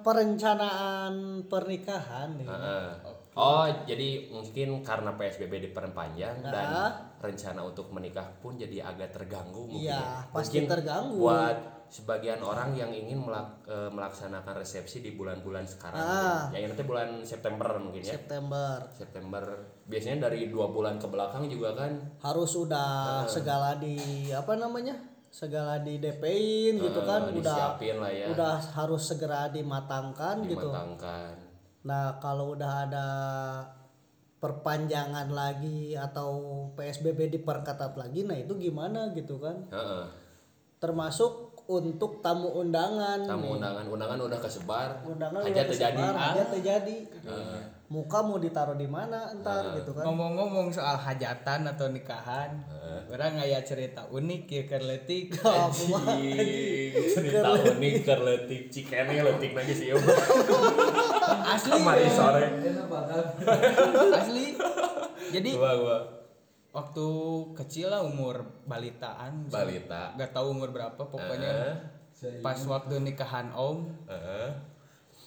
perencanaan 0.00 1.44
pernikahan 1.46 2.34
nih. 2.40 2.46
Heeh. 2.48 2.88
Oh, 3.32 3.64
jadi 3.88 4.28
mungkin 4.28 4.84
karena 4.84 5.16
PSBB 5.16 5.72
diperpanjang 5.72 6.44
dan 6.44 6.68
rencana 7.16 7.64
untuk 7.64 7.88
menikah 7.88 8.28
pun 8.44 8.60
jadi 8.60 8.84
agak 8.84 9.16
terganggu 9.16 9.64
mungkin. 9.72 9.88
Iya, 9.88 9.96
ya. 9.96 10.28
pasti 10.28 10.60
Mungkin 10.60 10.68
terganggu. 10.68 11.16
Buat 11.16 11.58
sebagian 11.92 12.40
orang 12.40 12.76
yang 12.76 12.92
ingin 12.92 13.20
melak- 13.24 13.64
eh, 13.68 13.88
melaksanakan 13.88 14.60
resepsi 14.60 15.00
di 15.00 15.16
bulan-bulan 15.16 15.64
sekarang. 15.64 15.96
Ah. 15.96 16.48
Ya, 16.52 16.64
nanti 16.64 16.84
bulan 16.84 17.24
September 17.24 17.68
mungkin 17.80 18.04
ya. 18.04 18.16
September 18.16 18.84
September 18.92 19.44
biasanya 19.88 20.28
dari 20.28 20.52
dua 20.52 20.68
bulan 20.68 21.00
ke 21.00 21.08
belakang 21.08 21.48
juga 21.48 21.72
kan 21.76 21.92
harus 22.20 22.52
udah 22.56 23.24
segala 23.28 23.80
di 23.80 24.28
apa 24.28 24.56
namanya? 24.60 24.96
Segala 25.32 25.80
di 25.80 25.96
DP-in 25.96 26.76
gitu 26.76 27.00
eh, 27.00 27.08
kan, 27.08 27.32
udah 27.32 27.80
lah 27.80 28.12
ya, 28.12 28.26
udah 28.36 28.60
harus 28.76 29.00
segera 29.08 29.48
dimatangkan 29.48 30.44
gitu. 30.44 30.68
dimatangkan. 30.68 31.41
Nah, 31.82 32.22
kalau 32.22 32.54
udah 32.54 32.86
ada 32.86 33.06
perpanjangan 34.38 35.30
lagi 35.30 35.94
atau 35.94 36.30
PSBB 36.74 37.30
diperketat 37.38 37.94
lagi, 37.94 38.26
nah 38.26 38.34
itu 38.38 38.58
gimana 38.58 39.10
gitu 39.14 39.38
kan? 39.38 39.66
Heeh. 39.70 40.06
Termasuk 40.82 41.41
untuk 41.68 42.24
tamu 42.24 42.48
undangan. 42.58 43.22
Tamu 43.26 43.58
undangan. 43.58 43.84
Undangan 43.86 44.18
udah 44.18 44.38
kesebar. 44.42 44.88
undangan 45.04 45.40
aja 45.44 45.50
udah 45.50 45.66
terjadi. 45.70 46.02
aja 46.02 46.42
terjadi 46.50 46.96
muka 47.92 48.24
mau 48.24 48.40
ditaruh 48.40 48.72
di 48.80 48.88
mana 48.88 49.28
entar 49.28 49.76
gitu 49.76 49.92
kan. 49.92 50.08
Ngomong-ngomong 50.08 50.72
soal 50.72 50.96
hajatan 50.96 51.68
atau 51.68 51.92
nikahan, 51.92 52.64
orang 53.12 53.36
ngaya 53.36 53.60
cerita 53.60 54.08
unik 54.08 54.48
ya 54.48 54.64
kerletik. 54.64 55.36
Anjing, 55.44 56.96
cerita 57.12 57.52
unik 57.52 57.94
kerletik 58.08 58.72
cikene 58.72 59.20
letik 59.20 59.52
lagi 59.52 59.72
sih 59.76 59.92
Asli. 61.52 61.76
kemarin 61.76 62.08
sore. 62.08 62.44
Asli. 64.16 64.56
Jadi 65.28 65.50
gua 65.52 65.76
gua 65.76 66.21
waktu 66.72 67.06
kecil 67.54 67.86
lah 67.86 68.00
umur 68.00 68.40
balitaan. 68.64 69.46
balita 69.46 70.16
Gak 70.16 70.32
tahu 70.32 70.50
umur 70.50 70.68
berapa 70.68 70.96
pokoknya. 70.98 71.76
Pas 72.40 72.56
waktu 72.56 73.02
nikahan 73.02 73.50
om, 73.50 73.90
Heeh. 74.06 74.48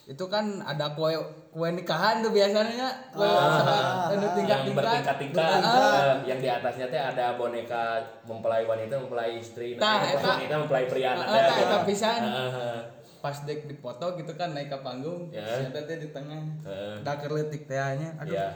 itu 0.06 0.26
kan 0.26 0.62
ada 0.62 0.94
kue 0.94 1.12
kue 1.50 1.70
nikahan 1.70 2.22
tuh 2.22 2.30
biasanya 2.30 2.88
kue 3.10 3.26
ada 3.26 4.14
yang 4.14 4.22
tingkat-tingkat 4.32 4.74
bertingkat-tingkat 4.78 5.50
Ah. 5.60 6.14
eh, 6.14 6.30
yang 6.30 6.40
di 6.40 6.48
atasnya 6.48 6.88
teh 6.88 7.02
ada 7.02 7.36
boneka 7.36 7.98
mempelai 8.24 8.64
wanita 8.64 8.96
mempelai 8.98 9.36
istri 9.36 9.74
nah, 9.76 9.98
eta. 10.00 10.38
wanita 10.38 10.56
mempelai 10.62 10.86
pria 10.86 11.10
Ah, 11.12 11.26
nah, 11.26 11.58
eta 11.58 11.78
pisan. 11.84 12.22
Heeh. 12.22 12.78
pas 13.18 13.34
dek 13.42 13.66
dipoto 13.66 14.14
gitu 14.16 14.38
kan 14.38 14.54
naik 14.54 14.70
ke 14.70 14.78
panggung 14.80 15.34
Ya. 15.34 15.42
siapa 15.42 15.82
teh 15.84 15.98
di 15.98 16.08
tengah 16.08 16.42
Heeh. 16.62 16.96
dakar 17.02 17.32
letik 17.34 17.66
teh 17.66 17.76
nya 17.98 18.14
aduh 18.16 18.30
Iya. 18.32 18.48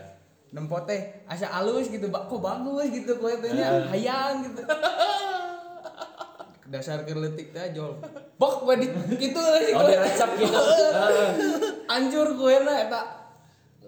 Nempot 0.50 0.84
teh 0.84 0.98
asa 1.26 1.46
alus 1.54 1.88
gitu 1.88 2.08
Ba- 2.08 2.26
kok 2.26 2.40
bagus 2.40 2.90
gitu 2.90 3.16
kue 3.16 3.38
tehnya 3.38 3.86
hayang 3.86 4.42
gitu. 4.44 4.62
Dasar 6.70 7.02
kerletik 7.02 7.50
teh 7.50 7.74
jol. 7.74 7.98
Bok 8.36 8.62
kue 8.62 8.78
di 8.78 8.88
gitu 9.16 9.42
sih 9.60 9.74
oh 9.74 9.82
kue 9.84 9.90
direcap 9.92 10.30
gitu. 10.36 10.60
Hancur 11.86 12.28
kue 12.34 12.56
na 12.60 12.74
eta. 12.80 13.02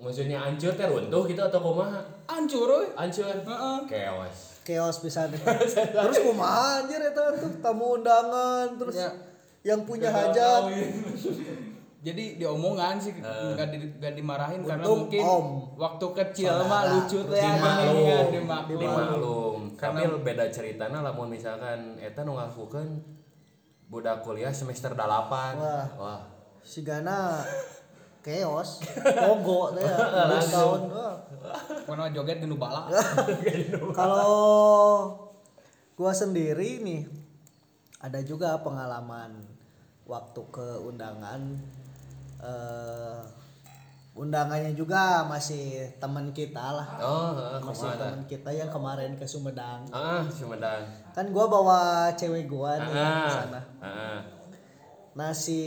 Maksudnya 0.01 0.41
hancur 0.41 0.73
teh 0.73 0.85
runtuh 0.85 1.23
gitu 1.25 1.41
atau 1.41 1.61
kumaha? 1.61 2.01
Hancur 2.25 2.81
we 2.81 2.85
hancur 2.95 3.29
Heeh. 3.29 3.77
chaos 3.85 4.37
chaos 4.61 4.97
bisa 4.97 5.25
terus 5.25 6.17
kumaha 6.21 6.81
anjir 6.81 7.01
eta 7.01 7.33
tuh? 7.33 7.49
Tamu 7.59 7.97
undangan 7.97 8.77
terus 8.77 8.97
Ya. 8.97 9.09
yang 9.61 9.85
punya 9.85 10.09
hajat 10.09 10.73
jadi 12.01 12.41
diomongan 12.41 12.97
sih 12.97 13.13
nggak 13.21 13.67
di, 13.69 13.77
nggak 14.01 14.13
dimarahin 14.17 14.65
karena 14.65 14.85
mungkin 14.89 15.21
om. 15.21 15.47
waktu 15.77 16.05
kecil 16.17 16.65
mah 16.65 16.97
lucu 16.97 17.21
teh 17.29 17.37
dimaklum. 17.37 17.93
gini 17.93 18.01
kan, 18.09 18.25
dimaklum. 18.33 18.79
Dimaklum. 18.81 19.59
Tapi 19.77 20.01
beda 20.25 20.45
ceritanya 20.49 21.05
lamun 21.05 21.29
misalkan 21.29 22.01
eta 22.01 22.25
nu 22.25 22.33
ngakukeun 22.33 22.89
budak 23.85 24.25
kuliah 24.25 24.49
semester 24.49 24.97
8 24.97 25.61
Wah. 25.61 25.85
wah. 26.01 26.21
Si 26.65 26.81
Gana 26.81 27.45
chaos 28.25 28.81
pogo 29.05 29.77
teh 29.77 29.85
ya 29.85 30.41
tahun 30.57 30.81
wah. 30.89 31.15
Pokoknya 31.85 32.17
joget 32.17 32.41
di 32.41 32.49
bala. 32.57 32.89
kalau 33.97 34.33
gua 35.93 36.13
sendiri 36.17 36.81
nih 36.81 37.05
ada 38.01 38.25
juga 38.25 38.57
pengalaman 38.65 39.37
waktu 40.09 40.41
ke 40.49 40.81
undangan 40.81 41.61
eh 42.41 43.21
undangannya 44.11 44.75
juga 44.75 45.23
masih 45.25 45.93
teman 45.97 46.35
kita 46.35 46.61
lah. 46.61 46.87
Oh 46.99 47.31
heeh, 47.37 47.59
masih 47.63 47.89
teman 47.95 48.21
kita 48.27 48.49
yang 48.51 48.67
kemarin 48.67 49.15
ke 49.15 49.23
Sumedang. 49.23 49.87
Ah 49.89 50.25
Sumedang. 50.27 50.83
Kan 51.15 51.31
gua 51.31 51.47
bawa 51.47 52.11
cewek 52.13 52.51
gua 52.51 52.77
nih 52.81 52.91
ke 52.91 53.01
ah 53.01 53.29
sana. 53.29 53.61
ah 53.81 54.19
nah 55.11 55.35
si 55.35 55.61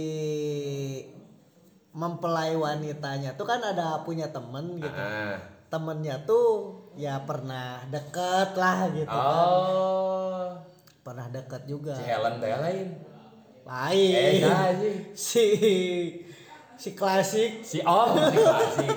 mempelai 1.93 2.57
wanitanya. 2.57 3.37
Tuh 3.37 3.45
kan 3.49 3.61
ada 3.61 4.03
punya 4.05 4.29
temen 4.29 4.77
gitu. 4.77 5.01
Ah 5.01 5.55
temennya 5.75 6.23
tuh 6.23 6.71
ya 6.95 7.19
pernah 7.27 7.83
deket 7.91 8.55
lah 8.55 8.87
gitu 8.95 9.11
kan. 9.11 9.49
Oh. 9.51 10.47
Pernah 11.03 11.27
deket 11.35 11.67
juga. 11.67 11.99
Si 11.99 12.07
Helen 12.07 12.39
teh 12.39 12.55
lain? 12.55 12.89
Lain. 13.67 14.15
Eh 14.15 14.33
nah, 14.39 14.71
si 15.19 15.47
si 16.85 16.93
si 16.93 16.99
klasik. 17.01 17.51
Si 17.65 17.79
Om 17.81 18.13
si 18.29 18.37
klasik. 18.37 18.89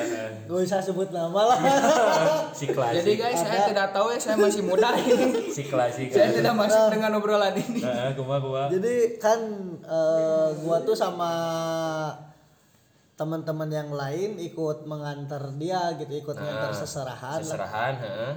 Gak 0.50 0.60
usah 0.60 0.80
sebut 0.84 1.08
nama 1.08 1.40
lah. 1.48 1.58
Si 2.60 2.68
klasik. 2.68 3.00
Jadi 3.00 3.12
guys, 3.16 3.40
saya 3.40 3.72
tidak 3.72 3.96
tahu 3.96 4.12
ya 4.12 4.18
saya 4.20 4.36
masih 4.36 4.60
muda. 4.60 4.92
Ini. 4.92 5.48
si 5.56 5.62
klasik 5.64 6.12
saya 6.12 6.36
tidak 6.36 6.52
masuk 6.52 6.92
dengan 6.92 7.16
obrolan 7.16 7.56
ini. 7.56 7.80
ah 7.80 8.12
kuma 8.12 8.36
kuma 8.44 8.68
jadi 8.68 9.16
kan 9.16 9.40
eh, 9.80 10.48
gua 10.60 10.84
tuh 10.84 10.92
sama 10.92 11.32
teman-teman 13.16 13.68
yang 13.72 13.88
lain 13.88 14.36
ikut 14.36 14.84
mengantar 14.84 15.40
dia 15.56 15.96
gitu 15.96 16.12
ikut 16.12 16.36
mengantar 16.36 16.76
seserahan 16.76 17.40
lah. 17.40 17.48
seserahan 17.48 17.94
heeh. 18.04 18.32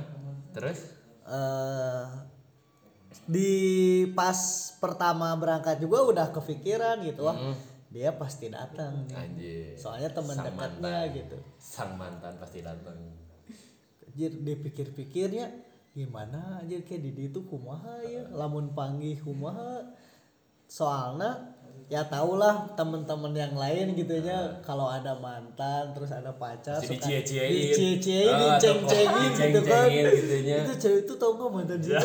terus? 0.56 0.80
Eh 1.28 2.32
di 3.24 3.52
pas 4.12 4.36
pertama 4.84 5.32
berangkat 5.40 5.80
juga 5.80 6.04
udah 6.04 6.28
kepikiran 6.36 7.00
gitu 7.08 7.24
wah 7.24 7.40
dia 7.94 8.10
pasti 8.18 8.50
datang 8.50 9.06
nih. 9.06 9.14
anjir. 9.14 9.78
Soalnya 9.78 10.10
teman 10.10 10.34
dekatnya 10.34 10.82
mantan. 10.82 11.14
gitu. 11.14 11.38
Sang 11.62 11.94
mantan 11.94 12.34
pasti 12.42 12.66
datang 12.66 12.98
Anjir 14.04 14.34
dipikir-pikirnya 14.42 15.46
gimana 15.94 16.58
aja 16.62 16.82
kayak 16.82 17.02
Didi 17.06 17.30
itu 17.30 17.40
kumaha 17.46 18.02
ya? 18.02 18.26
Lamun 18.34 18.74
panggih 18.74 19.22
kumaha? 19.22 19.86
Soalnya 20.66 21.54
ya 21.86 22.02
tau 22.10 22.38
lah 22.38 22.66
temen-temen 22.74 23.34
yang 23.34 23.54
lain 23.54 23.94
gitu 23.94 24.18
ya 24.26 24.58
kalau 24.66 24.90
ada 24.90 25.14
mantan 25.18 25.94
terus 25.94 26.10
ada 26.10 26.34
pacar 26.34 26.82
Jadi 26.82 26.98
suka 26.98 27.06
dicie-ciein. 27.06 27.54
dicie-ciein 27.54 28.34
diceng-cengin 28.58 29.32
gitu 29.38 29.62
kan. 29.62 29.86
Gitunya. 29.90 30.58
itu 30.66 30.74
cewek 30.82 31.00
itu 31.06 31.14
tau 31.18 31.32
gak 31.38 31.50
mantan 31.54 31.78
juga 31.78 32.02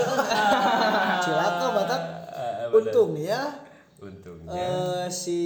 cilaka 1.25 1.67
batak. 1.73 2.01
Ah, 2.29 2.69
bener. 2.69 2.93
Eh 4.49 5.07
si 5.09 5.41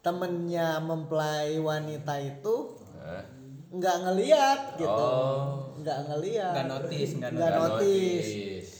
temennya 0.00 0.78
mempelai 0.78 1.58
wanita 1.58 2.14
itu 2.20 2.56
Hah? 3.02 3.24
nggak 3.66 3.96
ngeliat 4.04 4.60
gitu. 4.78 4.86
Oh. 4.86 5.74
nggak 5.76 5.98
ngeliat. 6.06 6.52
Nggak 6.54 6.66
notice, 6.70 7.10
nggak 7.18 7.32
notice. 7.32 8.28
notice. 8.30 8.70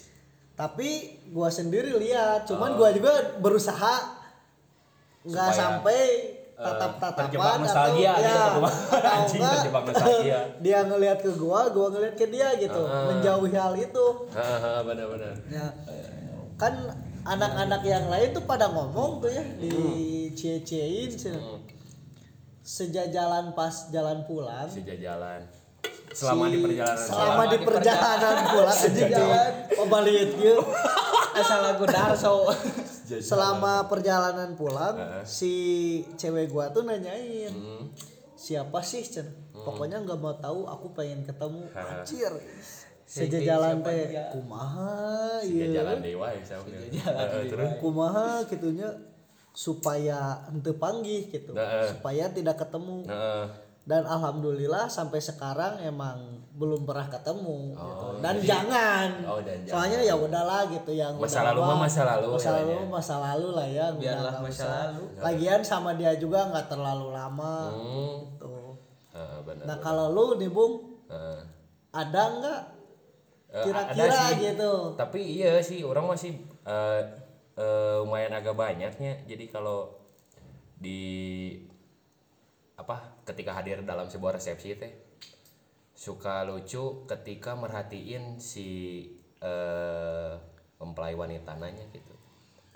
tapi 0.56 0.88
gua 1.28 1.52
sendiri 1.52 1.92
lihat 1.92 2.48
cuman 2.48 2.80
gua 2.80 2.88
juga 2.88 3.12
berusaha 3.36 4.16
nggak 5.20 5.50
sampai 5.52 6.00
eh, 6.40 6.56
tatap 6.56 6.96
tatapan 6.96 7.60
nostalgia 7.60 8.16
atau 8.16 8.22
gitu, 8.22 8.24
ya 8.24 8.40
atau 8.40 8.62
atau 8.64 9.10
anjing, 9.20 9.42
enggak. 9.44 10.46
dia 10.64 10.78
ngelihat 10.86 11.18
ke 11.20 11.30
gua 11.36 11.68
gua 11.68 11.92
ngelihat 11.92 12.16
ke 12.16 12.26
dia 12.30 12.56
gitu 12.56 12.82
Ah. 12.86 13.10
menjauhi 13.12 13.52
hal 13.52 13.74
itu. 13.76 14.06
Hahaha, 14.32 14.80
benar-benar. 14.86 15.34
Ya. 15.52 15.66
Kan 16.56 16.72
anak-anak 17.28 17.82
yang 17.82 18.06
lain 18.06 18.30
tuh 18.30 18.42
pada 18.42 18.66
ngomong 18.66 19.18
tuh 19.18 19.28
ya 19.28 19.42
di 19.56 19.70
cie-ciein 20.30 21.10
Hmm. 21.28 21.60
sejajalan 22.60 23.52
pas 23.52 23.88
jalan 23.88 24.22
pulang. 24.24 24.66
Si 24.66 24.82
jalan 24.82 25.42
selama 26.08 26.46
si- 26.46 26.50
di 26.50 26.58
perjalanan 26.60 27.04
selama 27.04 27.42
di 27.44 27.58
perjalanan 27.60 28.36
pulang 28.48 28.78
anjing. 28.78 29.10
Jalan 29.10 29.50
oh 29.74 29.86
balik 29.86 30.28
yuk 30.36 30.64
Asal 31.36 31.60
lagu 31.62 31.84
Darso. 31.84 32.48
selama 33.20 33.84
perjalanan 33.84 34.56
pulang 34.56 34.96
si 35.22 35.52
cewek 36.16 36.48
gua 36.48 36.70
tuh 36.70 36.82
nanyain 36.82 37.52
Hmm. 37.52 37.92
siapa 38.32 38.80
sih 38.80 39.04
Cen? 39.04 39.28
pokoknya 39.52 40.00
nggak 40.00 40.16
mau 40.16 40.32
tahu 40.34 40.64
aku 40.64 40.90
pengen 40.92 41.22
ketemu. 41.22 41.66
Anjir 41.70 42.32
sejajalan 43.06 43.80
teh 43.80 44.02
kumaha 44.30 45.38
si 45.40 45.54
ieu 45.56 45.70
jalan 45.72 46.02
dewa 46.02 46.26
ya 46.28 46.42
sama 46.42 46.66
Eh, 46.66 47.46
terus 47.46 47.70
kumaha 47.78 48.42
gitunya 48.44 48.90
supaya 49.52 50.18
ente 50.48 50.74
panggih 50.74 51.30
gitu 51.30 51.54
Heeh. 51.54 51.88
supaya 51.88 52.28
tidak 52.28 52.58
ketemu 52.58 53.06
Heeh. 53.06 53.44
dan 53.82 54.02
alhamdulillah 54.04 54.84
sampai 54.86 55.16
sekarang 55.16 55.80
emang 55.80 56.34
belum 56.52 56.82
pernah 56.82 57.06
ketemu 57.06 57.72
gitu. 57.72 57.84
Oh, 58.02 58.16
dan 58.18 58.34
jadi- 58.34 58.48
jangan 58.48 59.08
Oh, 59.24 59.40
dan 59.40 59.58
soalnya 59.62 60.00
ya 60.02 60.14
udahlah 60.14 60.66
gitu 60.66 60.90
yang 60.90 61.14
Masa 61.14 61.40
lalu 61.46 61.60
mah 61.62 61.78
masa 61.78 62.02
lalu 62.06 62.26
masa 62.32 62.42
ya, 62.42 62.52
lalu 62.58 62.72
ya. 62.72 62.84
masa 62.86 63.14
lalu 63.22 63.48
lah 63.50 63.68
ya 63.70 63.86
Biarlah 63.92 64.34
masa 64.40 64.48
usah. 64.50 64.68
lalu. 64.90 65.02
lagian 65.20 65.60
sama 65.62 65.90
dia 65.94 66.12
juga 66.16 66.48
nggak 66.48 66.66
terlalu 66.66 67.06
lama 67.12 67.54
Hmm. 67.70 68.16
tuh 68.36 68.72
Heeh, 69.12 69.38
benar. 69.40 69.64
nah 69.64 69.76
kalau 69.78 70.06
lu 70.10 70.36
nih 70.36 70.48
bung 70.48 70.74
Heeh. 71.06 71.40
ada 71.92 72.22
nggak 72.34 72.60
Eh, 72.66 72.75
kira-kira 73.64 74.04
ada 74.04 74.28
sih. 74.28 74.36
gitu 74.52 74.72
Tapi 74.98 75.20
iya 75.22 75.56
sih 75.62 75.80
orang 75.80 76.10
masih 76.10 76.36
eh, 76.64 77.02
eh, 77.56 77.96
lumayan 78.02 78.36
agak 78.36 78.52
banyaknya. 78.52 79.24
Jadi 79.24 79.48
kalau 79.48 79.96
di 80.76 81.56
apa 82.76 83.16
ketika 83.24 83.56
hadir 83.56 83.80
dalam 83.80 84.04
sebuah 84.06 84.36
resepsi 84.36 84.76
teh 84.76 84.92
suka 85.96 86.44
lucu 86.44 87.08
ketika 87.08 87.56
merhatiin 87.56 88.36
si 88.36 88.68
eh, 89.40 90.32
mempelai 90.76 91.16
wanita 91.16 91.56
nanya 91.56 91.88
gitu. 91.88 92.12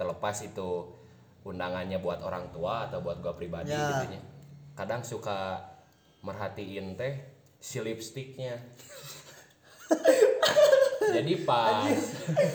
Terlepas 0.01 0.41
itu 0.41 0.97
undangannya 1.45 2.01
buat 2.01 2.25
orang 2.25 2.49
tua 2.53 2.89
atau 2.89 3.05
buat 3.05 3.21
gua 3.21 3.37
pribadi 3.37 3.73
Ya. 3.73 4.01
gitu. 4.09 4.17
Kadang 4.73 5.05
suka 5.05 5.61
merhatiin 6.25 6.97
teh 6.97 7.21
si 7.61 7.77
lipstiknya. 7.85 8.57
Jadi 11.17 11.33
pas. 11.43 11.85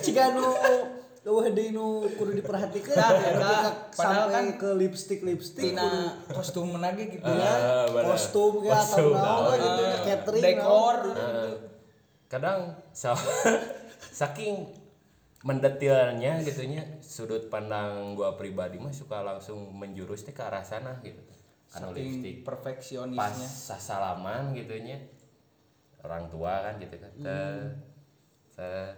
Jika 0.04 0.32
nu 0.36 0.46
Wah, 1.26 1.50
di 1.50 1.74
nu 1.74 2.06
kudu 2.06 2.38
diperhatikan 2.38 2.94
Nah, 3.02 3.10
nah, 3.42 3.66
padahal 3.90 4.30
sampai 4.30 4.34
kan 4.38 4.46
ke 4.62 4.70
lipstick 4.78 5.26
lipstick 5.26 5.74
Tina 5.74 6.22
kostum 6.30 6.78
lagi 6.78 7.10
gitu 7.10 7.26
ya. 7.26 7.50
Ah, 7.50 7.86
benar. 7.90 8.14
kostum 8.14 8.62
ya 8.62 8.78
atau 8.78 9.10
naon 9.10 9.58
gitu 9.58 9.82
ya, 9.82 9.98
catering 10.06 10.44
dekor. 10.46 10.98
Eh, 11.18 11.54
kadang 12.30 12.78
so- 12.94 13.18
saking 14.22 14.70
mendetilnya 15.42 16.46
gitunya 16.46 16.86
sudut 17.02 17.50
pandang 17.50 18.14
gua 18.14 18.38
pribadi 18.38 18.78
mah 18.78 18.94
suka 18.94 19.26
langsung 19.26 19.74
menjurus 19.74 20.30
teh 20.30 20.34
ke 20.34 20.46
arah 20.46 20.62
sana 20.62 21.02
gitu. 21.02 21.26
Anu 21.74 21.90
Saking 21.90 22.22
lipstick 22.22 22.36
pas 22.46 22.54
perfeksionisnya. 22.54 23.50
sasalaman 23.50 24.54
gitunya 24.54 25.02
orang 26.06 26.30
tua 26.30 26.62
kan 26.62 26.74
gitu 26.78 26.96
kan 26.96 27.12
Set, 27.18 27.74
set. 28.54 28.94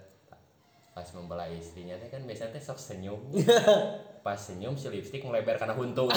pas 0.91 1.07
mempelai 1.13 1.55
istrinya 1.55 1.95
teh 1.95 2.09
kan 2.09 2.21
biasanya 2.21 2.53
teh 2.53 2.61
sok 2.61 2.77
senyum 2.77 3.21
pas 4.25 4.35
senyum 4.35 4.75
si 4.75 4.91
lipstick 4.91 5.23
melebar 5.23 5.55
karena 5.55 5.73
huntu 5.73 6.11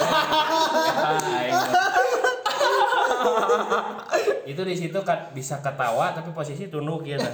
itu 4.51 4.63
di 4.65 4.75
situ 4.75 4.99
kan 5.03 5.31
bisa 5.31 5.61
ketawa 5.61 6.11
tapi 6.11 6.33
posisi 6.33 6.67
tunduk 6.67 7.05
ya 7.05 7.21
kan. 7.21 7.33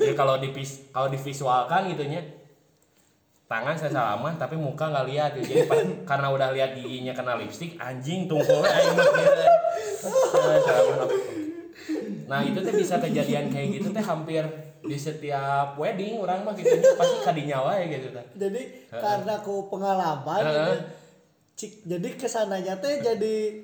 Jadi 0.00 0.14
kalau 0.16 0.40
di 0.40 0.50
kalau 0.90 1.08
divisualkan 1.08 1.92
gitunya 1.92 2.20
tangan 3.46 3.74
saya 3.74 3.90
salaman 3.92 4.34
tapi 4.34 4.56
muka 4.56 4.88
nggak 4.88 5.06
lihat 5.10 5.30
gitu. 5.38 5.46
Jadi 5.52 5.64
pas- 5.66 5.96
karena 6.06 6.28
udah 6.32 6.48
lihat 6.54 6.70
giginya 6.74 7.12
kena 7.12 7.36
lipstick 7.36 7.76
anjing 7.76 8.26
tungkulnya 8.26 8.70
aing 8.70 8.94
mah 8.96 9.06
gitu. 9.14 9.44
Nah 12.30 12.46
itu 12.46 12.58
tuh 12.62 12.74
bisa 12.78 13.02
kejadian 13.02 13.50
kayak 13.50 13.68
gitu 13.74 13.88
teh 13.90 14.04
hampir 14.06 14.46
di 14.80 14.96
setiap 14.96 15.74
wedding 15.74 16.22
orang 16.22 16.46
mah 16.46 16.54
gitu 16.54 16.70
pasti 16.94 17.16
kadinya 17.26 17.66
wae 17.66 17.90
gitu 17.90 18.14
teh. 18.14 18.24
jadi 18.38 18.62
karena 18.88 19.34
ku 19.42 19.66
pengalaman 19.68 20.40
Heeh. 20.40 20.54
gitu, 20.54 20.72
cik 21.58 21.72
jadi 21.84 22.08
ke 22.16 22.28
sananya 22.30 22.78
teh 22.78 23.02
jadi 23.02 23.60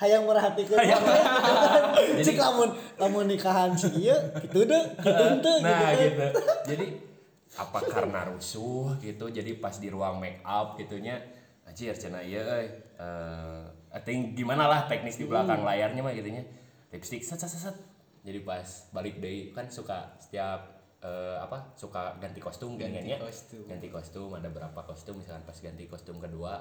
hayang 0.00 0.24
merhatikan. 0.26 0.80
Jadi- 0.80 2.24
cik 2.26 2.36
lamun 2.40 2.72
lamun 2.98 3.28
nikahan 3.28 3.76
si 3.76 3.86
ieu 4.08 4.16
gitu 4.42 4.64
deh 4.64 4.84
gitu 4.96 5.24
deh 5.44 5.56
nah 5.62 5.92
gitu 5.94 6.18
gitu. 6.18 6.40
Jadi 6.72 6.86
apa 7.56 7.78
karena 7.86 8.20
rusuh 8.32 8.96
gitu 9.00 9.30
jadi 9.30 9.56
pas 9.60 9.76
di 9.78 9.88
ruang 9.88 10.18
make 10.18 10.40
up 10.44 10.74
gitunya 10.76 11.20
anjir 11.68 11.94
ieu 11.94 12.42
euy 12.42 12.66
eh 12.96 13.62
I 13.96 14.00
think 14.04 14.36
gimana 14.36 14.68
lah 14.68 14.84
teknis 14.90 15.16
di 15.16 15.24
belakang 15.24 15.64
layarnya 15.64 16.00
mah 16.04 16.12
gitunya. 16.12 16.44
Lipstick 16.92 17.24
set 17.24 17.40
set 17.40 17.48
set. 17.48 17.95
Jadi 18.26 18.42
pas 18.42 18.66
balik 18.90 19.22
deui 19.22 19.54
kan 19.54 19.70
suka 19.70 20.18
setiap 20.18 20.66
eh, 20.98 21.38
apa 21.38 21.70
suka 21.78 22.18
ganti 22.18 22.42
kostum 22.42 22.74
Ganti 22.74 23.06
ganti 23.06 23.22
kostum. 23.22 23.62
ganti 23.70 23.88
kostum 23.88 24.28
ada 24.34 24.50
berapa 24.50 24.80
kostum 24.82 25.22
misalkan 25.22 25.46
pas 25.46 25.54
ganti 25.54 25.86
kostum 25.86 26.18
kedua 26.18 26.58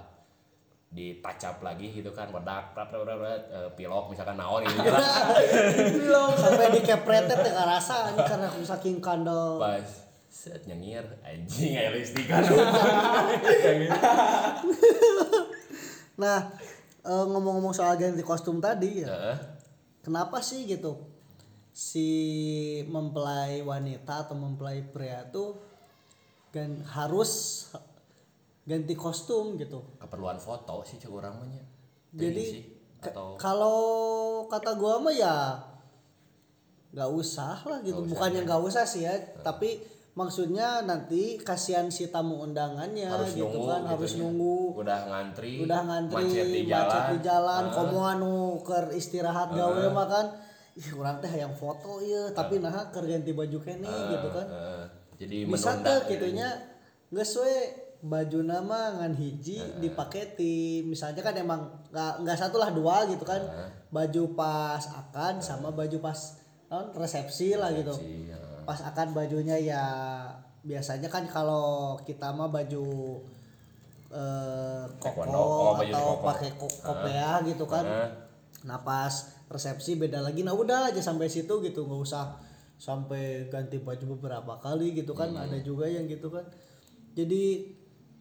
di 0.85 1.19
touch 1.19 1.43
up 1.43 1.59
lagi 1.65 1.89
gitu 1.91 2.13
kan 2.13 2.29
wedak 2.29 2.77
prat 2.77 2.87
prat 2.87 3.09
eh, 3.49 3.69
pilok 3.73 4.13
misalkan 4.13 4.37
naon 4.37 4.61
gitu 4.63 4.79
sampai 6.45 6.77
dikepretet 6.77 7.35
teh 7.41 7.51
rasa 7.51 8.13
ini 8.13 8.21
karena 8.21 8.45
aku 8.47 8.61
saking 8.63 9.01
kandel. 9.01 9.57
Pas 9.57 10.05
set 10.29 10.61
nyengir 10.69 11.03
anjing 11.25 11.73
aya 11.75 11.89
lipstick 11.89 12.29
kan. 12.29 12.43
Nah 16.15 16.39
eh, 17.03 17.25
ngomong-ngomong 17.27 17.75
soal 17.75 17.99
ganti 17.99 18.23
kostum 18.23 18.63
tadi 18.63 19.03
ya 19.03 19.09
Heeh. 19.11 19.37
kenapa 19.99 20.39
sih 20.39 20.63
gitu 20.63 21.14
si 21.75 22.07
mempelai 22.87 23.59
wanita 23.59 24.23
atau 24.23 24.39
mempelai 24.39 24.79
pria 24.79 25.27
tuh 25.27 25.59
kan 26.55 26.79
harus 26.87 27.67
ganti 28.63 28.95
kostum 28.95 29.59
gitu 29.59 29.83
keperluan 29.99 30.39
foto 30.39 30.87
sih 30.87 30.95
cek 30.95 31.11
orang 31.11 31.35
mah 31.35 31.47
nya. 31.51 31.63
jadi 32.15 32.63
ke- 33.03 33.11
atau 33.11 33.35
kalau 33.35 33.79
kata 34.47 34.71
gua 34.79 35.03
mah 35.03 35.11
ya 35.11 35.59
nggak 36.95 37.11
usah 37.11 37.59
lah 37.67 37.83
gitu 37.83 38.07
usah, 38.07 38.11
bukannya 38.15 38.41
ya. 38.41 38.47
nggak 38.47 38.61
usah 38.63 38.83
sih 38.87 39.03
ya 39.03 39.13
tapi 39.43 39.83
maksudnya 40.15 40.79
nanti 40.87 41.35
kasihan 41.43 41.91
si 41.91 42.07
tamu 42.07 42.39
undangannya 42.39 43.11
harus 43.11 43.35
gitu 43.35 43.51
nunggu 43.51 43.67
kan 43.67 43.81
gitu 43.83 43.91
harus 43.91 44.11
nya. 44.15 44.19
nunggu 44.23 44.57
udah 44.79 44.99
ngantri 45.11 45.53
udah 45.59 45.81
ngantri 45.91 46.23
macet 46.23 46.47
di 46.47 46.61
jalan, 46.71 46.87
macet 46.87 47.03
di 47.11 47.17
jalan 47.19 47.63
Heeh. 47.67 47.75
komo 47.75 47.99
anu 48.07 48.35
keur 48.63 48.85
istirahat 48.95 49.51
gawe 49.51 49.85
mah 49.91 50.07
kan 50.07 50.27
ih 50.75 50.91
urang 50.91 51.17
teh 51.17 51.31
yang 51.31 51.55
foto 51.55 52.03
ieu 52.03 52.27
tapi 52.31 52.59
nah 52.59 52.91
keur 52.91 53.07
ganti 53.07 53.31
baju 53.31 53.57
kene 53.59 53.87
gitu 54.11 54.27
kan. 54.27 54.43
Heeh. 54.45 54.85
jadi 55.15 55.37
bisa 55.47 55.71
teh 55.79 55.99
gitunya 56.05 56.47
geus 57.07 57.31
we 57.39 57.55
baju 58.03 58.43
nama 58.43 58.99
ngan 58.99 59.15
hiji 59.15 59.79
dipake 59.79 60.35
ti 60.35 60.83
misalnya 60.83 61.23
kan 61.23 61.33
emang 61.33 61.61
nggak 61.89 62.13
nggak 62.21 62.37
satu 62.37 62.59
lah 62.59 62.69
dua 62.69 63.07
gitu 63.07 63.23
kan. 63.23 63.39
Baju 63.87 64.35
pas 64.35 64.83
akan 64.83 65.39
sama 65.39 65.71
baju 65.71 65.97
pas 65.97 66.19
non 66.67 66.91
resepsi 66.91 67.55
lah 67.55 67.71
gitu. 67.71 67.95
Heeh. 67.95 68.67
pas 68.67 68.81
akan 68.83 69.13
bajunya 69.13 69.55
ya 69.55 69.83
biasanya 70.61 71.07
kan 71.07 71.23
kalau 71.25 71.95
kita 72.01 72.33
mah 72.33 72.49
baju 72.49 73.21
eh 74.11 74.83
koko 74.97 75.23
Taekwondo, 75.23 75.39
oh, 75.39 75.71
baju 75.75 75.91
atau 75.91 76.07
pakai 76.19 76.49
ko- 76.55 76.79
kopea 76.83 77.31
gitu 77.43 77.65
kan. 77.65 77.85
Heeh. 77.85 78.09
nah 78.63 78.81
pas 78.81 79.13
resepsi 79.45 79.95
beda 79.95 80.21
lagi. 80.21 80.41
Nah 80.41 80.53
udah 80.53 80.89
aja 80.89 81.01
sampai 81.01 81.29
situ 81.29 81.61
gitu. 81.61 81.85
Nggak 81.85 82.01
usah 82.01 82.25
sampai 82.75 83.47
ganti 83.47 83.79
baju 83.79 84.19
beberapa 84.19 84.59
kali 84.59 84.91
gitu 84.97 85.15
kan. 85.15 85.31
Hmm. 85.31 85.43
ada 85.47 85.57
juga 85.61 85.85
yang 85.87 86.05
gitu 86.09 86.27
kan. 86.29 86.45
Jadi 87.15 87.71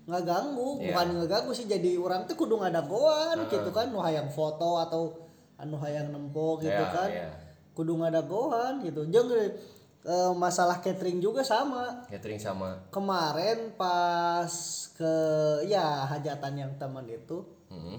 nggak 0.05 0.23
ganggu. 0.25 0.81
Iya. 0.81 0.93
bukan 0.93 1.07
nggak 1.19 1.31
ganggu 1.31 1.53
sih. 1.57 1.67
Jadi 1.67 1.97
orang 1.97 2.29
tuh 2.29 2.37
kudu 2.37 2.61
ngadagoan 2.61 3.49
gitu 3.49 3.71
kan. 3.73 3.89
Nu 3.91 4.01
hayang 4.05 4.29
foto 4.31 4.79
atau 4.79 5.03
anu 5.57 5.79
hayang 5.79 6.11
nempo 6.11 6.59
gitu 6.59 6.71
Iya, 6.71 6.91
kan. 6.93 7.09
iya. 7.11 7.29
kudu 7.75 7.99
ngadagoan 7.99 8.85
gitu. 8.85 9.03
Jeung 9.11 9.31
eh, 9.35 10.33
masalah 10.37 10.85
catering 10.85 11.19
juga 11.19 11.41
sama. 11.41 12.05
Catering 12.13 12.39
sama. 12.39 12.85
Kemarin 12.93 13.73
pas 13.75 14.53
ke 14.95 15.15
ya 15.67 16.07
hajatan 16.07 16.55
yang 16.55 16.73
teman 16.79 17.03
itu 17.09 17.43
Heeh. 17.73 17.99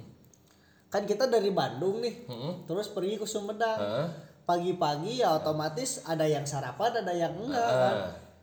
Kan 0.95 1.03
kita 1.03 1.27
dari 1.27 1.51
Bandung 1.51 1.99
nih 1.99 2.23
Heeh. 2.23 2.53
terus 2.63 2.87
pergi 2.87 3.19
ke 3.19 3.27
Sumedang 3.27 3.75
Heeh. 3.75 4.07
pagi-pagi 4.47 5.19
ya 5.19 5.35
otomatis 5.35 5.99
ada 6.07 6.23
yang 6.23 6.47
sarapan 6.47 7.03
ada 7.03 7.11
yang 7.11 7.35
enggak 7.35 7.67
kan 7.67 7.97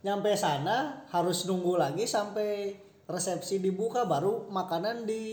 nyampe 0.05 0.37
sana 0.37 1.09
harus 1.09 1.49
nunggu 1.49 1.81
lagi 1.81 2.05
sampai 2.05 2.77
resepsi 3.09 3.57
dibuka 3.57 4.05
baru 4.05 4.53
makanan 4.53 5.09
di 5.09 5.25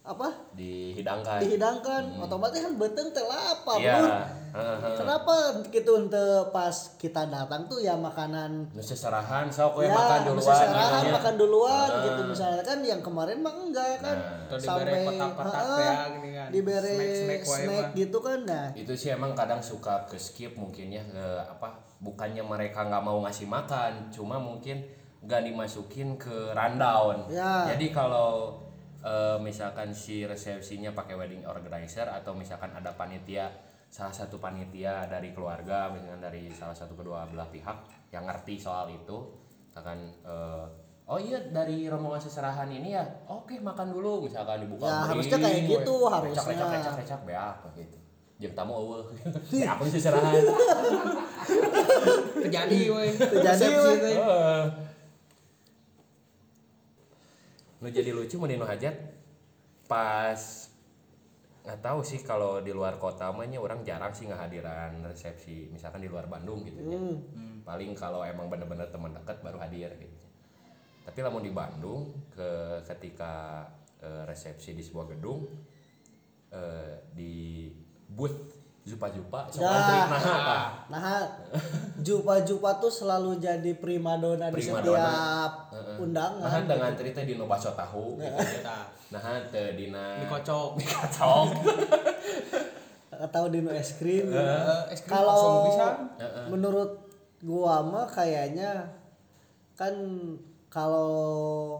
apa 0.00 0.32
dihidangkan 0.56 1.38
dihidangkan 1.38 2.02
otomatis 2.18 2.58
kan 2.58 2.72
beteng 2.74 3.08
teh 3.10 3.20
lapar 3.20 3.76
Hmm. 3.76 3.84
iya 3.84 3.96
Bun. 3.96 4.12
Heeh. 4.50 4.96
kenapa 4.96 5.34
gitu 5.70 5.92
ente 5.94 6.18
pas 6.50 6.74
kita 6.98 7.22
datang 7.24 7.70
tuh 7.70 7.78
ya 7.78 7.94
makanan 7.94 8.66
nu 8.66 8.82
seserahan 8.82 9.46
sok 9.46 9.78
we 9.78 9.86
ya 9.86 9.94
makan 9.94 10.20
duluan 10.26 10.42
seserahan 10.42 10.90
gitu 10.90 11.06
nya. 11.06 11.12
makan 11.14 11.34
duluan 11.36 11.86
Heeh. 11.86 12.02
gitu 12.02 12.20
misalnya 12.26 12.62
kan 12.64 12.78
yang 12.80 12.98
kemarin 12.98 13.38
mah 13.38 13.54
enggak 13.54 14.00
kan 14.00 14.16
Atau 14.48 14.56
diberi 14.58 15.06
kotak-kotak 15.06 15.54
heeh, 15.54 15.70
teh 15.70 15.84
ya, 15.86 15.94
gini 16.10 16.30
kan. 16.34 16.48
diberi 16.50 16.96
wae 16.98 17.44
snack 17.44 17.84
mah. 17.84 17.94
gitu 17.94 18.18
kan 18.18 18.38
nah 18.42 18.66
itu 18.74 18.92
sih 18.92 19.08
emang 19.10 19.32
kadang 19.32 19.60
suka 19.60 20.02
ke 20.04 20.16
skip 20.16 20.52
mungkin 20.54 20.90
ya 20.90 21.04
ke 21.04 21.24
apa 21.46 21.68
bukannya 22.00 22.42
mereka 22.42 22.82
nggak 22.82 23.04
mau 23.04 23.22
ngasih 23.22 23.46
makan 23.46 24.10
cuma 24.10 24.34
mungkin 24.34 24.82
nggak 25.20 25.44
dimasukin 25.44 26.16
ke 26.16 26.50
rundown 26.50 27.28
Ya. 27.28 27.68
jadi 27.68 27.86
kalau 27.92 28.58
eh, 29.00 29.38
misalkan 29.40 29.92
si 29.92 30.22
resepsinya 30.24 30.92
pakai 30.92 31.16
wedding 31.16 31.44
organizer 31.44 32.08
atau 32.08 32.36
misalkan 32.36 32.72
ada 32.72 32.92
panitia 32.94 33.48
salah 33.90 34.14
satu 34.14 34.38
panitia 34.38 35.10
dari 35.10 35.34
keluarga 35.34 35.90
misalkan 35.90 36.22
dari 36.22 36.46
salah 36.54 36.76
satu 36.76 36.94
kedua 36.94 37.26
belah 37.26 37.50
pihak 37.50 38.08
yang 38.14 38.22
ngerti 38.22 38.54
soal 38.54 38.86
itu 38.86 39.18
akan 39.74 39.98
eh, 40.22 40.66
oh 41.10 41.18
iya 41.18 41.42
dari 41.50 41.90
rombongan 41.90 42.22
seserahan 42.22 42.70
ini 42.70 42.94
ya 42.94 43.02
oke 43.26 43.58
makan 43.58 43.90
dulu 43.90 44.30
misalkan 44.30 44.62
dibuka 44.62 44.86
Ya, 44.86 45.10
harusnya 45.10 45.38
kayak 45.42 45.62
gitu, 45.66 45.94
recak, 46.06 46.14
harusnya. 46.22 46.42
recak 46.54 46.68
recak 46.70 46.94
recak 47.02 47.20
beak 47.26 47.56
gitu. 47.74 47.98
Jeung 48.40 48.54
tamu 48.56 48.72
eueuh. 48.72 49.04
Ya 49.52 49.68
aku 49.76 49.84
seserahan 49.84 50.32
terjadi 52.40 52.78
woi. 52.88 53.10
Terjadi, 53.12 53.66
weh. 53.68 54.89
Nu 57.80 57.88
jadi 57.88 58.12
lucu 58.12 58.36
mau 58.36 58.48
dino 58.48 58.68
hajat? 58.68 58.92
Pas 59.88 60.68
nggak 61.60 61.80
tahu 61.84 62.00
sih 62.00 62.20
kalau 62.24 62.64
di 62.64 62.72
luar 62.72 62.96
kota 62.96 63.28
mah 63.36 63.44
nya 63.44 63.60
orang 63.60 63.84
jarang 63.84 64.16
sih 64.16 64.24
ngehadiran 64.24 65.04
resepsi 65.04 65.68
misalkan 65.68 66.00
di 66.00 66.08
luar 66.08 66.24
Bandung 66.24 66.64
gitu 66.64 66.80
ya. 66.80 66.96
Hmm. 66.96 67.60
paling 67.60 67.92
kalau 67.92 68.24
emang 68.24 68.48
bener-bener 68.48 68.88
teman 68.88 69.12
dekat 69.12 69.44
baru 69.44 69.60
hadir 69.60 69.92
gitu. 70.00 70.24
Tapi 71.04 71.18
lamun 71.20 71.44
di 71.44 71.52
Bandung 71.52 72.16
ke 72.32 72.80
ketika 72.88 73.66
eh, 74.00 74.24
resepsi 74.24 74.72
di 74.72 74.80
sebuah 74.80 75.12
gedung 75.16 75.48
eh, 76.52 77.04
di 77.12 77.68
booth 78.08 78.59
jupa-jupa 78.80 79.44
sok 79.46 79.60
Ya. 79.60 79.70
antri 79.70 79.96
nah 80.00 80.20
apa? 80.24 80.56
Nah, 80.88 81.20
jupa-jupa 82.00 82.80
tuh 82.80 82.88
selalu 82.88 83.36
jadi 83.36 83.76
primadona 83.76 84.48
di 84.48 84.56
Primadona. 84.56 84.96
setiap 84.96 85.52
Heeh. 85.76 85.96
undangan. 86.00 86.40
Nah, 86.42 86.62
dengan 86.64 86.92
cerita 86.96 87.20
di 87.20 87.34
baso 87.36 87.70
tahu 87.72 88.16
gitu. 88.16 88.36
Nah, 88.64 88.84
Nah, 89.10 89.42
teu 89.50 89.74
dina 89.74 90.22
dikocok 90.22 90.78
dikacok. 90.78 91.46
Atau 93.20 93.52
di 93.52 93.60
nu 93.60 93.68
es 93.68 94.00
krim. 94.00 94.32
Eh, 94.32 94.82
es 94.88 95.04
krim 95.04 95.12
Kalau 95.12 95.68
bisa 95.68 95.86
menurut 96.48 97.04
gua 97.42 97.84
mah 97.84 98.08
kayaknya 98.08 98.88
kan 99.76 99.92
kalau 100.72 101.76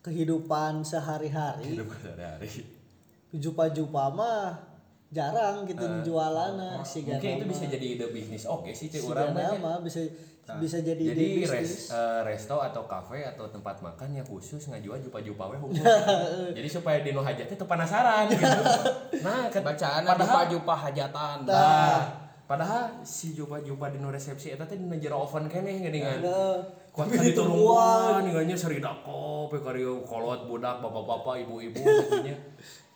kehidupan 0.00 0.80
sehari-hari 0.80 1.74
Hidup 1.74 1.90
sehari-hari. 1.96 2.46
jupa-jupa 3.32 4.10
mah 4.10 4.69
jarang 5.10 5.62
gitu 5.64 5.82
jualannya 6.02 6.78
si 6.82 7.02
Mungkin 7.02 7.30
itu 7.36 7.46
bisa 7.46 7.64
jadi 7.66 7.86
ide 7.90 8.06
bisnis 8.08 8.46
oke 8.46 8.70
sih 8.70 8.86
si 8.86 8.94
cek 8.94 9.02
urang 9.04 9.30
Gana 9.30 9.42
mah 9.42 9.50
nya. 9.50 9.58
mah 9.60 9.76
bisa 9.80 10.00
bisa 10.52 10.78
jadi, 10.78 10.98
ide 11.00 11.10
Jadi 11.12 11.26
bisnis. 11.36 11.50
res, 11.52 11.72
eh, 11.92 12.20
resto 12.24 12.58
atau 12.58 12.82
kafe 12.84 13.22
atau 13.24 13.46
tempat 13.46 13.78
makan 13.78 14.10
yang 14.12 14.24
khusus 14.24 14.58
ngajual 14.64 14.98
jupa-jupa 14.98 15.46
we 15.46 15.56
hukum. 15.56 15.78
Jadi 16.58 16.66
supaya 16.66 16.98
dino 17.00 17.22
hajatnya 17.22 17.54
tuh 17.54 17.66
penasaran 17.66 18.26
gitu. 18.26 18.42
Nah, 19.22 19.46
ket- 19.46 19.62
bacaan 19.62 20.02
padahal 20.02 20.26
jupa-jupa 20.50 20.74
hajatan 20.80 21.36
Nah, 21.44 22.02
padahal 22.44 22.98
si 23.00 23.30
jupa-jupa 23.30 23.90
dino 23.90 24.10
resepsi 24.10 24.50
eta 24.50 24.64
teh 24.64 24.74
dina 24.74 24.96
jero 24.96 25.22
oven 25.22 25.46
keneh 25.46 25.76
geuningan. 25.80 26.18
Nah, 26.18 26.58
Kuat 26.90 27.06
tapi 27.06 27.14
kan 27.14 27.24
ditungguan. 27.24 27.86
ditungguan, 28.10 28.22
ninganya 28.26 28.56
seri 28.58 28.78
dako, 28.78 29.46
pe 29.46 29.58
karyo 29.60 30.02
kolot 30.02 30.42
budak, 30.44 30.82
bapak-bapak, 30.82 31.38
ibu-ibu 31.40 31.78
gitunya. 31.78 32.34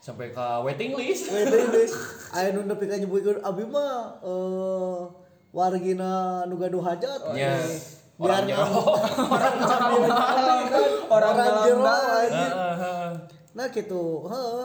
Sampai 0.05 0.29
ke 0.29 0.47
waiting 0.61 0.93
list. 0.93 1.31
Waiting 1.33 1.73
list. 1.73 1.97
Aya 2.29 2.53
nu 2.53 2.69
nepi 2.69 2.85
ka 2.85 3.01
nyebutkeun 3.01 3.41
abi 3.41 3.65
mah 3.65 4.21
eh 4.21 5.01
wargina 5.49 6.45
nu 6.45 6.61
gaduh 6.61 6.85
hajat. 6.85 7.33
Nya, 7.33 7.57
Eh, 7.57 7.81
orang 8.21 8.45
biar 8.45 8.69
jero. 8.69 8.85
orang 9.33 9.57
kan. 10.69 10.85
Orang 11.09 11.33
dalam 11.35 11.57
jero 11.65 11.81
dalam. 11.81 12.21
anjing. 12.21 12.53
Heeh. 12.53 13.09
Nah 13.55 13.67
gitu, 13.71 14.05
heeh 14.29 14.65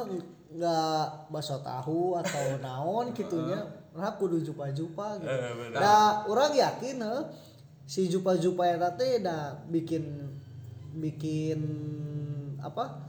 nggak 0.49 1.01
bakso 1.31 1.55
tahu 1.63 2.19
atau 2.19 2.43
naon 2.65 3.15
gitunya. 3.15 3.63
Nah 3.95 4.11
kudu 4.19 4.43
jupa-jupa 4.43 5.17
gitu. 5.17 5.31
Nah, 5.71 6.27
orang 6.27 6.51
yakin 6.51 6.99
heuh 6.99 7.23
si 7.87 8.05
jupa-jupa 8.05 8.67
eta 8.67 8.91
teh 8.93 9.23
nah 9.23 9.55
bikin 9.65 10.03
bikin 10.93 11.59
apa 12.59 13.08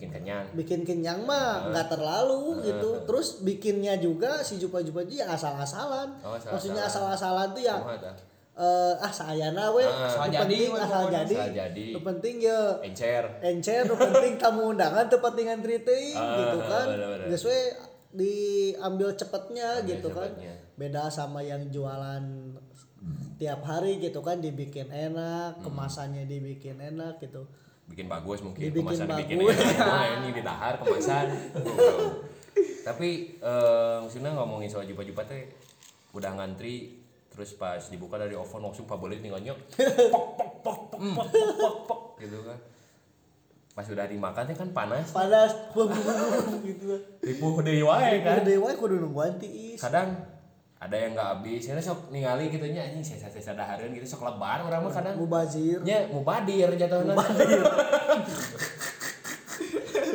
bikin 0.00 0.08
kenyang. 0.10 0.44
Bikin 0.56 0.80
kenyang 0.80 1.20
mah 1.22 1.68
nggak 1.68 1.92
terlalu 1.92 2.64
gitu. 2.64 3.04
Terus 3.04 3.44
bikinnya 3.44 4.00
juga 4.00 4.40
si 4.40 4.56
jupa-jupa 4.56 5.04
itu 5.04 5.20
yang 5.20 5.28
asal-asalan. 5.28 6.16
Oh, 6.18 6.32
asal-asalan. 6.32 6.52
maksudnya 6.56 6.82
asal-asalan 6.82 7.48
tuh 7.52 7.62
tah? 8.00 8.16
eh 8.56 8.94
ah 8.96 9.12
sayana 9.12 9.72
we. 9.72 9.84
Ah, 9.84 10.04
asal 10.04 10.24
jadi, 10.26 10.40
penting 10.42 10.68
we, 10.68 10.80
asal 10.80 11.02
jadi. 11.06 11.36
Asal 11.36 11.52
jadi. 11.52 11.86
Nu 11.92 12.00
penting 12.00 12.34
ya. 12.40 12.60
Encer. 12.80 13.24
Encer 13.40 13.82
nu 13.84 13.94
penting 13.94 14.32
tamu 14.36 14.72
undangan 14.72 15.04
tempat 15.04 15.32
dengan 15.32 15.60
teuing 15.60 16.16
Ah, 16.16 16.36
gitu 16.38 16.58
kan. 16.64 16.86
geus 17.28 17.44
we 17.44 17.58
diambil 18.10 19.12
cepetnya 19.14 19.78
Ambil 19.78 19.90
gitu 19.92 20.08
kan. 20.10 20.28
cepetnya. 20.28 20.54
beda 20.74 21.06
sama 21.06 21.40
yang 21.40 21.68
jualan 21.68 22.24
tiap 23.36 23.60
hari 23.62 23.96
gitu 23.96 24.20
kan 24.20 24.40
dibikin 24.40 24.88
enak 24.88 25.56
Hmm. 25.56 25.62
kemasannya 25.62 26.24
dibikin 26.24 26.76
enak 26.76 27.16
gitu 27.18 27.44
bikin 27.90 28.06
bagus 28.06 28.38
mungkin 28.40 28.70
Dibikin 28.70 28.86
kemasan 28.86 29.06
dibikin 29.10 29.36
bagus. 29.42 29.56
enak 29.58 29.86
Wah, 29.86 30.04
ini 30.16 30.28
didahar 30.32 30.74
kemasan. 30.78 31.26
Tapi 32.88 33.08
eh, 33.36 33.96
maksudnya 34.00 34.30
ngomongin 34.32 34.70
soal 34.70 34.86
jupa-jupa 34.86 35.26
teh 35.26 35.50
udah 36.10 36.32
ngantri 36.34 36.96
terus 37.30 37.54
pas 37.54 37.78
dibuka 37.86 38.18
dari 38.18 38.34
oven 38.34 38.58
langsung 38.60 38.82
pabelit 38.84 39.22
nih 39.22 39.30
ngonyok 39.30 39.58
pok 40.10 40.26
pok 40.34 40.52
pok 40.60 40.78
pok 40.90 40.98
pok 41.14 41.26
pok 41.30 41.54
pok 41.54 41.76
pok 41.86 42.00
gitu 42.18 42.42
kan. 42.42 42.58
Pas 43.70 43.86
udah 43.86 44.06
dimakan 44.06 44.42
teh 44.44 44.56
kan 44.56 44.68
panas. 44.70 45.06
Panas. 45.10 45.52
Gitu. 46.66 46.90
Ripuh 47.22 47.62
deui 47.62 47.86
wae 47.86 48.18
kan. 48.20 48.42
Gede 48.42 48.58
wae 48.58 48.74
kudu 48.74 48.98
nungguan 48.98 49.38
tiis. 49.38 49.78
kadang 49.78 50.18
ada 50.80 50.96
yang 50.96 51.12
nggak 51.12 51.28
habis. 51.36 51.68
Ini 51.68 51.82
sok 51.84 52.08
ningali 52.08 52.48
gitu 52.48 52.64
nya 52.72 52.88
anjing 52.88 53.04
saya 53.04 53.28
saya 53.28 53.52
dahareun 53.52 53.92
gitu 53.92 54.08
sok 54.08 54.24
lebar 54.24 54.64
orang 54.64 54.80
mah 54.80 54.92
kadang. 54.92 55.14
Mubazir. 55.20 55.84
nya 55.84 56.08
mubadir 56.08 56.72
jatuhnya. 56.72 57.12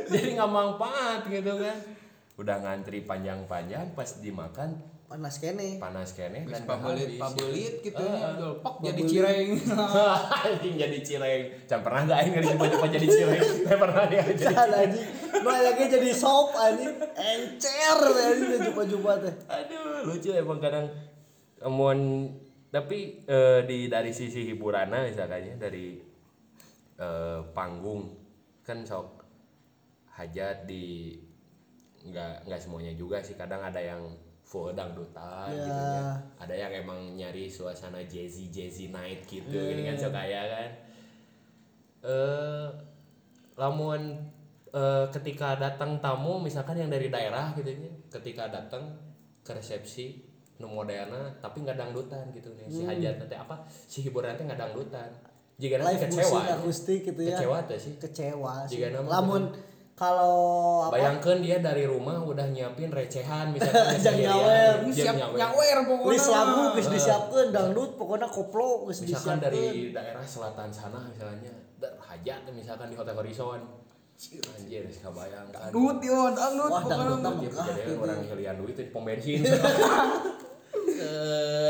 Jadi 0.09 0.29
nggak 0.33 0.49
manfaat 0.49 1.21
gitu 1.29 1.53
kan. 1.61 1.77
Udah 2.35 2.57
ngantri 2.65 3.05
panjang-panjang 3.05 3.93
pas 3.93 4.09
dimakan 4.19 4.95
Panas 5.05 5.37
kene. 5.37 5.77
panas 5.77 6.17
kene 6.17 6.49
dan 6.49 6.65
pabelit 6.65 7.21
pabelit 7.21 7.77
gitu 7.85 8.01
ah. 8.01 8.33
udah 8.33 8.57
pok 8.57 8.81
jadi 8.81 9.01
cireng. 9.05 9.47
Anjing 10.49 10.75
jadi 10.81 10.99
cireng. 11.05 11.41
Jangan 11.69 11.83
pernah 11.85 12.01
nggak 12.09 12.17
aing 12.25 12.31
ngeri 12.33 12.47
coba-coba 12.57 12.87
jadi 12.89 13.07
cireng? 13.13 13.41
Saya 13.69 13.77
pernah 13.85 14.03
dia 14.09 14.23
jadi. 14.25 14.49
Nu 14.89 14.97
lagi 15.43 15.83
jadi 15.89 16.09
sop 16.15 16.55
anjing. 16.55 16.95
Encer 17.15 17.99
anjing 17.99 18.61
jumpa-jumpa 18.71 19.11
teh. 19.19 19.33
aduh 19.49 20.07
lucu 20.07 20.29
emang 20.31 20.59
kadang 20.61 20.87
emon 21.59 22.29
tapi 22.69 23.23
eh, 23.23 23.63
di 23.63 23.87
dari 23.87 24.11
sisi 24.11 24.43
hiburannya 24.45 25.11
misalkannya 25.11 25.55
dari 25.55 25.97
eh, 26.95 27.39
panggung 27.51 28.11
kan 28.61 28.83
sok 28.83 29.23
hajat 30.15 30.63
di 30.63 31.15
nggak 32.05 32.45
nggak 32.45 32.61
semuanya 32.61 32.93
juga 32.93 33.17
sih 33.19 33.33
kadang 33.33 33.59
ada 33.59 33.81
yang 33.81 34.03
full 34.45 34.69
dangdutan 34.71 35.49
Ya. 35.49 35.57
gitu 35.57 35.73
ya 35.73 36.05
ada 36.37 36.53
yang 36.53 36.71
emang 36.71 37.17
nyari 37.17 37.49
suasana 37.49 38.05
jazzy 38.05 38.53
jazzy 38.53 38.93
night 38.93 39.25
gitu 39.25 39.57
ini 39.57 39.81
kan 39.89 39.97
sok 39.97 40.13
kaya 40.13 40.41
kan 40.45 40.69
eh 42.05 42.67
lamun 43.57 44.21
eh, 44.75 45.05
ketika 45.15 45.55
datang 45.55 45.97
tamu 46.03 46.43
misalkan 46.43 46.75
yang 46.75 46.91
dari 46.91 47.07
daerah 47.07 47.55
gitu 47.55 47.71
ya 47.71 47.91
ketika 48.11 48.51
datang 48.51 48.83
ke 49.39 49.51
resepsi 49.55 50.35
nu 50.55 50.71
moderna 50.71 51.35
tapi 51.43 51.63
nggak 51.63 51.75
dangdutan 51.75 52.31
gitu 52.31 52.47
nih 52.55 52.67
si 52.71 52.81
hajat 52.87 53.19
nanti 53.19 53.35
apa 53.35 53.55
si 53.67 54.03
hiburan 54.03 54.35
nanti 54.35 54.43
nggak 54.47 54.59
dangdutan. 54.59 55.09
Jika 55.55 55.79
nanti 55.79 55.95
Live 55.95 56.03
kecewa 56.11 56.39
musik 56.39 56.51
akustik 56.51 56.99
gitu 57.07 57.21
ya. 57.23 57.35
kecewa 57.39 57.57
tuh 57.63 57.79
sih. 57.79 57.93
Kecewa 57.95 58.53
sih. 58.67 58.71
Jika 58.75 58.87
nama 58.91 59.07
Lamun 59.19 59.43
kalau 59.95 60.35
apa? 60.91 60.99
Bayangkan 60.99 61.39
dia 61.39 61.63
dari 61.63 61.87
rumah 61.87 62.19
udah 62.19 62.43
nyiapin 62.51 62.91
recehan 62.91 63.55
misalkan 63.55 63.95
Jang 64.03 64.19
nyawer. 64.19 64.83
siap 64.91 65.15
nyawer. 65.15 65.77
pokoknya 65.87 66.11
list 66.11 66.27
lagu 66.27 66.61
geus 66.75 66.87
disiapkeun 66.91 67.47
dangdut 67.55 67.91
pokoknya 67.95 68.27
koplo 68.27 68.83
geus 68.91 68.99
misalkan 69.07 69.39
dari 69.39 69.95
daerah 69.95 70.23
selatan 70.27 70.67
sana 70.67 70.99
misalnya 71.07 71.51
hajat 71.79 72.43
tuh 72.43 72.53
misalkan 72.55 72.91
di 72.91 72.95
hotel 72.99 73.15
Horizon 73.15 73.59
anjir 74.15 74.87
kebayang 74.87 75.47
kan 75.51 75.69
dangdut 75.69 75.99
yo 75.99 76.31
dangdut. 76.31 76.71
Wah, 76.71 76.83
dangdut 76.87 77.19
mah. 77.19 77.35
Jadi 77.43 77.91
orang 77.99 78.23
hilian 78.23 78.55
duit 78.57 78.75
di 78.79 78.87
pom 78.89 79.03
bensin. 79.03 79.43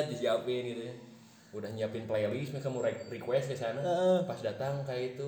Disiapin 0.09 0.63
gitu 0.69 0.83
ya. 0.85 0.95
Udah 1.55 1.69
nyiapin 1.71 2.05
playlist 2.05 2.51
mereka 2.53 2.69
mau 2.69 2.83
re- 2.83 3.07
request 3.09 3.45
ke 3.51 3.55
sana. 3.57 3.81
Pas 4.27 4.39
datang 4.39 4.83
kayak 4.85 5.17
itu 5.17 5.27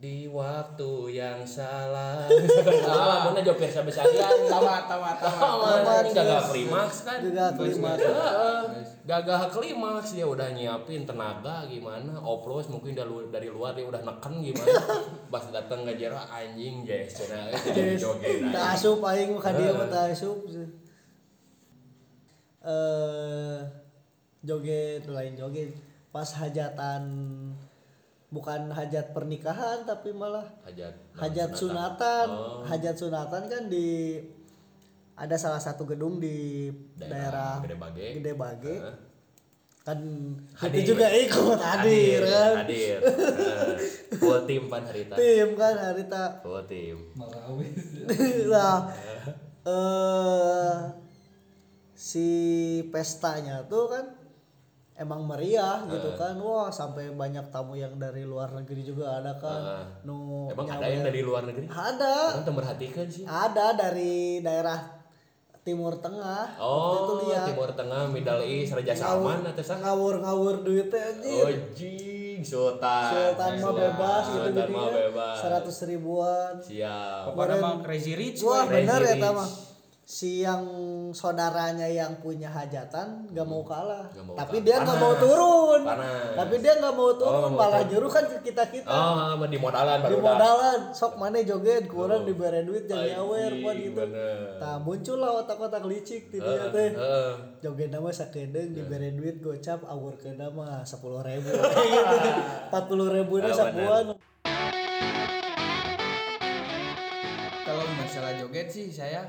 di 0.00 0.24
waktu 0.32 1.20
yang 1.20 1.44
salah. 1.44 2.24
Salah 2.88 3.28
mana 3.28 3.44
jawab 3.44 3.60
biasa 3.60 3.84
biasa 3.84 4.00
aja 4.00 4.32
tamat 4.48 4.88
tamat 4.88 5.16
tamat 5.20 5.36
Tamat, 5.36 6.02
ini 6.08 6.10
gagal 6.16 6.42
klimaks 6.48 6.98
kan? 7.04 7.18
Gagal 7.20 7.50
klimaks. 7.60 8.00
Gagal 9.04 9.42
klimaks 9.52 10.08
dia 10.16 10.24
udah 10.24 10.48
nyiapin 10.56 11.04
tenaga 11.04 11.68
gimana? 11.68 12.16
Oplos 12.16 12.72
mungkin 12.72 12.96
dari 12.96 13.12
luar, 13.12 13.28
dari 13.28 13.52
luar 13.52 13.76
dia 13.76 13.84
udah 13.84 14.00
neken 14.00 14.40
gimana? 14.40 14.72
Pas 15.36 15.44
datang 15.52 15.84
ke 15.84 15.92
jero 16.00 16.16
anjing 16.16 16.80
jazz 16.88 17.20
cenah 17.20 17.52
jadi 17.52 18.00
joget 18.00 18.40
Tah 18.56 18.72
asup 18.72 19.04
aing 19.04 19.36
mah 19.36 19.42
ka 19.44 19.52
dieu 19.52 19.76
mah 19.76 19.84
tah 19.84 20.08
asup. 20.08 20.48
Eh 22.64 23.58
joget 24.48 25.04
lain 25.04 25.36
joget. 25.36 25.76
Pas 26.08 26.26
hajatan 26.26 27.04
bukan 28.30 28.70
hajat 28.70 29.10
pernikahan 29.10 29.82
tapi 29.82 30.14
malah 30.14 30.46
hajat 30.62 30.94
hajat 31.18 31.50
sunatan. 31.52 32.26
Oh. 32.30 32.62
Hajat 32.62 32.94
sunatan 32.94 33.50
kan 33.50 33.62
di 33.66 34.18
ada 35.18 35.36
salah 35.36 35.60
satu 35.60 35.84
gedung 35.84 36.16
di 36.16 36.70
daerah, 36.96 37.60
Gede 37.60 37.76
Bage 37.76 38.06
Gede 38.16 38.32
Bage. 38.38 38.76
Heeh. 38.80 38.96
Kan 39.80 39.98
Hadir. 40.60 40.76
itu 40.84 40.92
juga 40.92 41.08
ikut 41.08 41.56
hadir 41.56 42.20
kan. 42.28 42.54
hadir 42.62 43.00
Heeh. 43.00 43.72
full 44.20 44.44
tim 44.44 44.68
pan 44.68 44.84
harita 44.84 45.16
Tim 45.16 45.48
kan 45.56 45.72
harita 45.72 46.22
full 46.44 46.60
tim 46.68 47.00
nah 48.52 48.92
eh 49.72 50.76
si 51.96 52.28
pestanya 52.92 53.64
tuh 53.72 53.88
kan 53.88 54.04
emang 55.00 55.24
meriah 55.24 55.80
gitu 55.88 56.12
kan. 56.20 56.36
Wah 56.36 56.68
sampai 56.68 57.16
banyak 57.16 57.48
tamu 57.48 57.74
yang 57.80 57.96
dari 57.96 58.28
luar 58.28 58.52
negeri 58.52 58.84
juga 58.84 59.16
ada 59.16 59.32
kan. 59.40 59.60
Heeh. 59.64 59.84
nu 60.04 60.46
emang 60.52 60.68
ada 60.68 60.84
nyawer. 60.84 60.92
yang 60.92 61.04
dari 61.08 61.20
luar 61.24 61.42
negeri? 61.48 61.66
Ada. 61.72 62.14
Orang 62.36 62.56
merhatikan 62.60 63.06
sih? 63.08 63.24
Ada 63.24 63.72
dari 63.72 64.44
daerah 64.44 65.00
timur 65.64 65.96
tengah. 66.04 66.56
Waktu 66.60 66.96
itu 66.96 67.12
oh 67.12 67.18
lihat 67.24 67.48
timur 67.48 67.70
tengah 67.72 68.02
middle 68.12 68.44
east 68.44 68.76
raja 68.76 68.92
salman 68.92 69.40
atau 69.44 69.64
sana 69.64 69.80
ngawur 69.88 70.20
ngawur 70.20 70.54
duitnya 70.64 71.16
oh 71.20 71.48
anjir 71.48 71.60
jing 71.72 72.40
sultan. 72.44 73.12
Sultan 73.12 73.52
mah 73.60 73.72
bebas 73.72 74.24
gitu 74.28 74.48
sultan 74.52 74.68
mah 74.68 74.88
bebas. 74.92 75.36
Seratus 75.40 75.76
ribuan. 75.88 76.54
Siap. 76.60 77.32
Pokoknya 77.32 77.56
mah 77.60 77.72
crazy 77.80 78.12
rich 78.16 78.40
Wah 78.44 78.68
Crazy 78.68 78.84
bener 78.84 79.00
ya 79.04 79.16
Rich. 79.16 79.69
Si 80.10 80.42
yang 80.42 80.66
saudaranya 81.14 81.86
yang 81.86 82.18
punya 82.18 82.50
hajatan 82.50 83.30
gak 83.30 83.46
mau 83.46 83.62
kalah. 83.62 84.10
Nggak 84.10 84.24
mau 84.26 84.34
Tapi 84.34 84.56
kalah. 84.58 84.66
dia 84.66 84.76
nggak 84.82 84.98
mau 84.98 85.14
turun. 85.14 85.80
Panas. 85.86 86.34
Tapi 86.34 86.54
dia 86.58 86.72
nggak 86.82 86.94
mau 86.98 87.10
turun, 87.14 87.38
nggak 87.38 87.52
mau 87.54 87.60
malah 87.62 87.82
nyuruh 87.86 88.10
kan 88.10 88.24
ke 88.26 88.38
kita 88.42 88.64
kita. 88.66 88.90
oh 88.90 89.46
di 89.46 89.54
modalan 89.54 89.98
di 90.02 90.18
modalan, 90.18 90.80
sok 90.90 91.14
mana 91.14 91.38
joget, 91.40 91.86
kurang 91.86 92.22
Oh. 92.22 92.26
diberi 92.26 92.66
duit 92.66 92.90
jangan 92.90 93.06
nyawer 93.22 93.52
pan 93.54 93.70
Anjing, 93.70 93.86
gitu. 93.86 94.00
bener. 94.02 94.38
Nah 94.58 94.74
muncul 94.82 95.16
lah 95.16 95.30
otak-otak 95.38 95.82
licik 95.86 96.22
di 96.26 96.38
dia 96.38 96.58
Heeh, 96.58 96.70
teh. 96.74 96.90
heeh. 96.90 97.30
Joget 97.62 97.88
nama 97.88 98.10
sakedeng 98.10 98.74
diberi 98.74 99.14
duit 99.14 99.38
gocap 99.38 99.86
awur 99.86 100.18
ke 100.18 100.34
nama 100.34 100.82
sepuluh 100.82 101.22
ribu 101.22 101.54
gitu 101.54 102.30
empat 102.66 102.84
puluh 102.90 103.14
ribu 103.14 103.38
Ah, 103.38 103.40
itu 103.40 103.50
sapuan 103.54 104.04
kalau 107.62 107.84
masalah 107.94 108.34
joget 108.34 108.66
sih 108.66 108.90
saya 108.90 109.22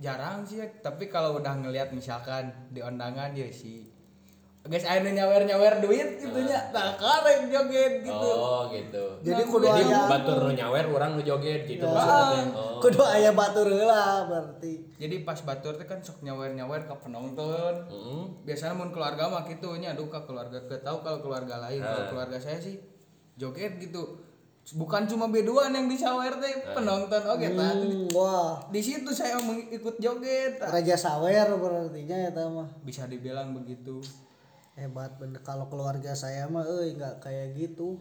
jarang 0.00 0.46
sih 0.46 0.62
ya. 0.62 0.66
tapi 0.80 1.10
kalau 1.12 1.36
udah 1.40 1.58
ngelihat 1.60 1.92
misalkan 1.92 2.48
di 2.72 2.80
undangan 2.80 3.34
ya 3.36 3.48
sih 3.52 3.92
guys 4.62 4.86
ayo 4.86 5.02
nyawer 5.02 5.42
nyawer 5.42 5.82
duit 5.82 6.22
gitu 6.22 6.38
nya. 6.46 6.70
Nah 6.70 6.94
karek 6.94 7.50
joget 7.50 8.06
gitu. 8.06 8.30
Oh 8.30 8.70
gitu. 8.70 9.18
Jadi 9.26 9.42
kudu 9.42 9.66
jadi 9.66 9.90
aya 9.90 10.06
batur 10.06 10.38
nu 10.38 10.54
nyawer 10.54 10.86
orang 10.86 11.18
nu 11.18 11.22
joget 11.26 11.66
gitu 11.66 11.82
Ya. 11.82 11.90
maksudnya. 11.90 12.42
Oh. 12.54 12.78
Kudu 12.78 13.02
aya 13.02 13.34
batur 13.34 13.66
lah 13.66 14.22
berarti. 14.30 14.86
jadi 15.02 15.26
pas 15.26 15.34
batur 15.42 15.74
teh 15.74 15.82
kan 15.82 15.98
sok 15.98 16.22
nyawer 16.22 16.54
nyawer 16.54 16.86
ke 16.86 16.94
penonton. 16.94 17.74
Heeh. 17.90 18.22
biasanya 18.46 18.78
mun 18.78 18.94
keluarga 18.94 19.26
mah 19.26 19.42
gitu 19.50 19.74
nya 19.82 19.98
aduh 19.98 20.06
ke 20.06 20.20
keluarga 20.30 20.62
ke 20.62 20.78
tahu 20.78 21.02
kalau 21.02 21.18
keluarga 21.18 21.58
lain. 21.58 21.82
Kalau 21.82 22.14
keluarga 22.14 22.38
saya 22.38 22.62
sih 22.62 22.78
joget 23.34 23.82
gitu 23.82 24.21
bukan 24.72 25.04
cuma 25.04 25.26
beduan 25.26 25.70
yang 25.70 25.86
disawer 25.86 26.38
teh 26.38 26.62
penonton. 26.70 27.22
Oke 27.26 27.50
tadi 27.50 27.86
Hmm, 27.90 28.06
wah. 28.10 28.62
di 28.70 28.78
situ 28.78 29.10
saya 29.10 29.36
mengikut 29.36 29.98
joget 29.98 30.56
Raja 30.56 30.94
Sawer 30.94 31.50
berarti 31.52 32.06
nya 32.06 32.30
ya 32.30 32.46
mah. 32.46 32.70
bisa 32.80 33.04
dibilang 33.04 33.50
begitu. 33.52 33.98
Hebat 34.72 35.18
bener. 35.18 35.42
Kalau 35.42 35.66
keluarga 35.66 36.14
saya 36.14 36.46
mah 36.46 36.62
eh 36.62 36.94
nggak 36.94 37.18
kayak 37.18 37.52
gitu. 37.54 37.98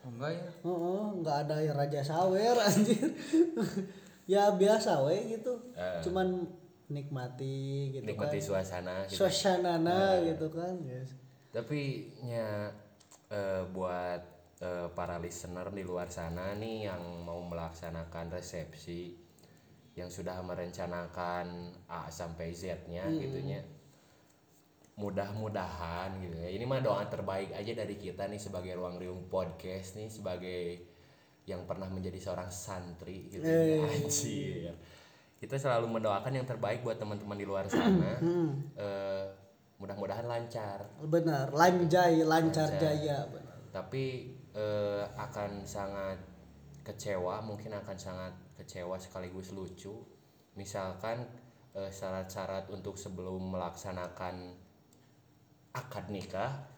Oh, 0.00 0.08
enggak 0.08 0.32
ya? 0.32 0.46
Heeh, 0.62 1.02
nggak 1.18 1.36
ada 1.42 1.56
yang 1.58 1.74
raja 1.74 2.00
sawer 2.00 2.54
anjir. 2.70 3.10
Ya 4.24 4.50
biasa 4.50 5.02
we 5.02 5.34
gitu. 5.34 5.54
Eh. 5.72 6.02
cuman 6.02 6.46
nikmati 6.86 7.90
gitu 7.92 8.06
nikmati 8.06 8.38
kan 8.38 8.46
suasana 8.46 8.94
gitu. 9.04 9.18
suasanana 9.20 10.22
gitu 10.22 10.46
kan 10.48 10.70
guys 10.82 11.10
Tapi 11.50 12.10
nya 12.22 12.70
eh, 13.26 13.62
buat 13.70 14.22
eh, 14.60 14.88
para 14.92 15.16
listener 15.20 15.68
di 15.72 15.82
luar 15.84 16.08
sana 16.08 16.56
nih 16.56 16.88
yang 16.88 17.02
mau 17.24 17.40
melaksanakan 17.44 18.32
resepsi 18.32 19.16
yang 19.96 20.12
sudah 20.12 20.36
merencanakan 20.44 21.72
A 21.88 22.12
sampai 22.12 22.52
Z-nya 22.52 23.08
gitunya. 23.16 23.64
Mudah-mudahan 24.96 26.20
gitu 26.20 26.36
ya. 26.36 26.52
Ini 26.52 26.64
mah 26.68 26.84
doa 26.84 27.04
terbaik 27.08 27.52
aja 27.56 27.72
dari 27.72 27.96
kita 27.96 28.28
nih 28.28 28.40
sebagai 28.40 28.76
Ruang 28.76 29.00
Riung 29.00 29.28
Podcast 29.28 29.96
nih 29.96 30.08
sebagai 30.12 30.60
yang 31.48 31.64
pernah 31.64 31.88
menjadi 31.88 32.20
seorang 32.20 32.52
santri 32.52 33.32
gitu 33.32 33.44
ya. 33.44 33.88
Anjir. 33.88 34.72
Kita 35.36 35.56
selalu 35.56 36.00
mendoakan 36.00 36.32
yang 36.32 36.48
terbaik 36.48 36.84
buat 36.84 37.00
teman-teman 37.00 37.36
di 37.36 37.46
luar 37.48 37.68
sana. 37.68 38.20
Eh, 38.76 39.26
mudah-mudahan 39.76 40.24
lancar 40.24 40.88
benar 41.04 41.52
lanjai 41.52 42.24
lancar 42.24 42.80
jaya 42.80 43.28
benar 43.28 43.56
tapi 43.68 44.32
eh, 44.56 45.04
akan 45.20 45.68
sangat 45.68 46.18
kecewa 46.80 47.44
mungkin 47.44 47.76
akan 47.76 47.96
sangat 48.00 48.32
kecewa 48.56 48.96
sekaligus 48.96 49.52
lucu. 49.52 49.92
Misalkan 50.56 51.28
eh, 51.76 51.92
syarat-syarat 51.92 52.72
untuk 52.72 52.96
sebelum 52.96 53.52
melaksanakan 53.52 54.56
akad 55.76 56.08
nikah 56.08 56.72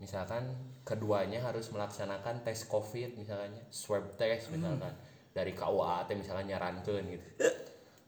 misalkan 0.00 0.48
keduanya 0.86 1.44
harus 1.44 1.68
melaksanakan 1.68 2.40
tes 2.40 2.64
covid 2.64 3.20
misalnya 3.20 3.60
swab 3.68 4.16
test 4.16 4.48
misalkan 4.48 4.94
dari 5.34 5.52
KUA 5.52 6.08
teh 6.08 6.16
misalkan 6.16 6.48
nyarankeun 6.48 7.04
gitu. 7.10 7.26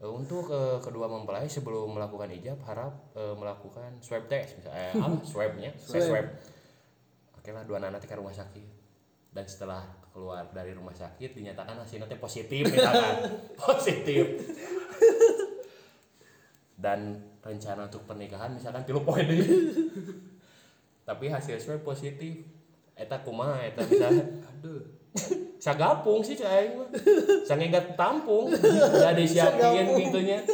Eh, 0.02 0.08
untuk 0.08 0.48
eh, 0.50 0.78
kedua 0.80 1.10
mempelai 1.10 1.50
sebelum 1.50 1.92
melakukan 1.92 2.30
ijab 2.32 2.58
harap 2.64 3.12
eh, 3.18 3.34
melakukan 3.36 3.98
swab 4.00 4.24
test 4.30 4.62
misalnya 4.62 4.94
eh, 4.94 5.04
apa 5.04 5.16
swabnya? 5.26 5.70
Tes 5.74 6.06
swab. 6.06 6.26
Oke 7.36 7.50
lah 7.50 7.66
dua 7.66 7.82
anak 7.82 8.06
ke 8.06 8.14
rumah 8.14 8.32
sakit 8.32 8.81
dan 9.32 9.44
setelah 9.48 9.82
keluar 10.12 10.44
dari 10.52 10.76
rumah 10.76 10.92
sakit 10.92 11.32
dinyatakan 11.32 11.80
hasilnya 11.80 12.04
teh 12.04 12.20
positif 12.20 12.68
misalkan. 12.68 13.32
Positif. 13.64 14.24
Dan 16.76 17.16
rencana 17.40 17.88
untuk 17.88 18.04
pernikahan 18.04 18.52
misalkan 18.52 18.84
tilu 18.84 19.00
poin 19.02 19.24
tapi 21.02 21.32
hasil 21.32 21.58
swab 21.58 21.82
positif. 21.82 22.44
Eta 22.92 23.24
kumaha 23.24 23.64
eta 23.64 23.82
misalnya 23.88 24.24
aduh. 24.46 24.84
Sagapung 25.56 26.20
sih 26.20 26.36
cai. 26.36 26.76
Mah 26.76 26.88
sangegat 27.48 27.96
tampung 27.96 28.52
udah 28.52 29.12
disiapin 29.18 29.96
gitunya 29.96 30.44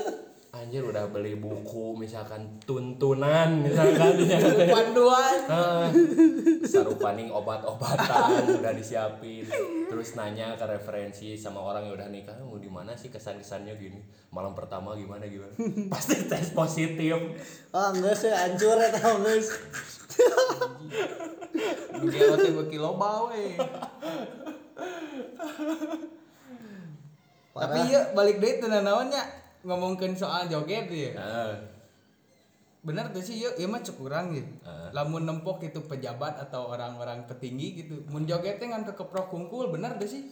anjir 0.68 0.84
udah 0.84 1.08
beli 1.08 1.32
buku 1.32 1.96
misalkan 1.96 2.44
tuntunan 2.68 3.64
misalkan. 3.64 4.20
Panduan 4.76 5.40
sarupaning 6.60 7.32
obat-obatan 7.32 8.60
udah 8.60 8.76
disiapin. 8.76 9.48
Terus 9.88 10.12
nanya 10.12 10.60
ke 10.60 10.68
referensi 10.68 11.40
sama 11.40 11.64
orang 11.64 11.88
yang 11.88 11.96
udah 11.96 12.12
nikah 12.12 12.36
mau 12.44 12.60
di 12.60 12.68
mana 12.68 12.92
sih 12.92 13.08
kesan-kesannya 13.08 13.80
gini? 13.80 13.96
Malam 14.28 14.52
pertama 14.52 14.92
gimana 14.92 15.24
gimana? 15.24 15.56
Pasti 15.96 16.28
tes 16.28 16.52
positif. 16.52 17.16
Ah 17.72 17.88
enggak 17.88 18.20
sih 18.20 18.28
hancur 18.28 18.76
ya 18.76 18.92
tau 18.92 19.24
guys. 19.24 19.48
Gelo 22.12 22.36
teh 22.36 22.52
beuki 22.52 22.76
loba 22.76 23.32
we. 23.32 23.56
Tapi 27.56 27.78
ya 27.88 28.12
balik 28.12 28.36
deui 28.36 28.60
teu 28.60 28.68
ngomongkeun 29.62 30.14
soal 30.14 30.46
joget 30.46 30.86
ya. 30.90 31.12
Ah, 31.18 31.54
Bener 32.78 33.10
tuh 33.10 33.20
sih 33.20 33.42
yuk, 33.42 33.58
ya 33.58 33.66
mah 33.66 33.82
kurang 33.82 34.30
gitu. 34.32 34.48
Heeh. 34.64 34.90
Lamun 34.94 35.26
nempok 35.26 35.60
itu 35.66 35.82
pejabat 35.82 36.38
atau 36.38 36.70
orang-orang 36.70 37.26
petinggi 37.26 37.84
gitu. 37.84 38.06
Mun 38.08 38.24
joget 38.24 38.62
teh 38.62 38.70
ngan 38.70 38.86
kekeprok 38.86 39.28
kungkul 39.28 39.74
bener 39.74 39.98
tuh 39.98 40.08
sih. 40.08 40.22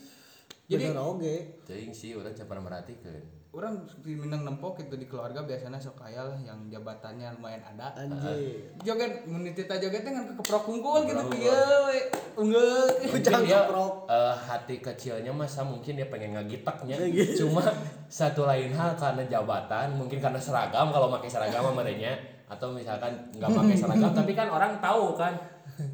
Jadi 0.66 0.90
bener 0.90 0.98
oge 0.98 1.62
Teuing 1.62 1.94
sih 1.94 2.18
orang 2.18 2.34
cepat 2.34 2.58
merhatikan 2.58 3.22
orang 3.56 3.88
di 4.04 4.12
Minang 4.12 4.44
nempok 4.44 4.76
itu 4.84 4.94
di 5.00 5.08
keluarga 5.08 5.40
biasanya 5.40 5.80
sok 5.80 6.04
kaya 6.04 6.20
lah 6.28 6.36
yang 6.44 6.68
jabatannya 6.68 7.40
lumayan 7.40 7.64
ada. 7.64 7.88
anjir 7.96 8.68
Joget 8.84 9.24
mun 9.24 9.48
tita 9.56 9.80
joget 9.80 10.04
teh 10.04 10.12
ngan 10.12 10.28
kekeprok 10.36 10.62
kungkul 10.68 11.08
gitu. 11.08 11.16
Unggul. 12.36 12.84
mungkin 13.08 13.32
dia 13.48 13.64
keprok. 13.64 13.94
eh, 14.12 14.34
hati 14.36 14.76
kecilnya 14.84 15.32
masa 15.32 15.64
mungkin 15.64 15.96
dia 15.96 16.04
pengen 16.12 16.36
ngagitaknya 16.36 17.00
cuma 17.40 17.64
satu 18.06 18.46
lain 18.46 18.72
hal 18.74 18.94
karena 18.94 19.22
jabatan 19.26 19.98
mungkin 19.98 20.18
karena 20.22 20.40
seragam 20.40 20.90
kalau 20.94 21.10
pakai 21.12 21.30
seragam 21.30 21.62
sama 21.66 21.82
merenya. 21.82 22.14
Atau 22.46 22.70
misalkan 22.70 23.10
nggak 23.34 23.50
pakai 23.50 23.76
seragam 23.76 24.12
tapi 24.14 24.32
kan 24.34 24.48
orang 24.50 24.78
tahu 24.78 25.18
kan. 25.18 25.34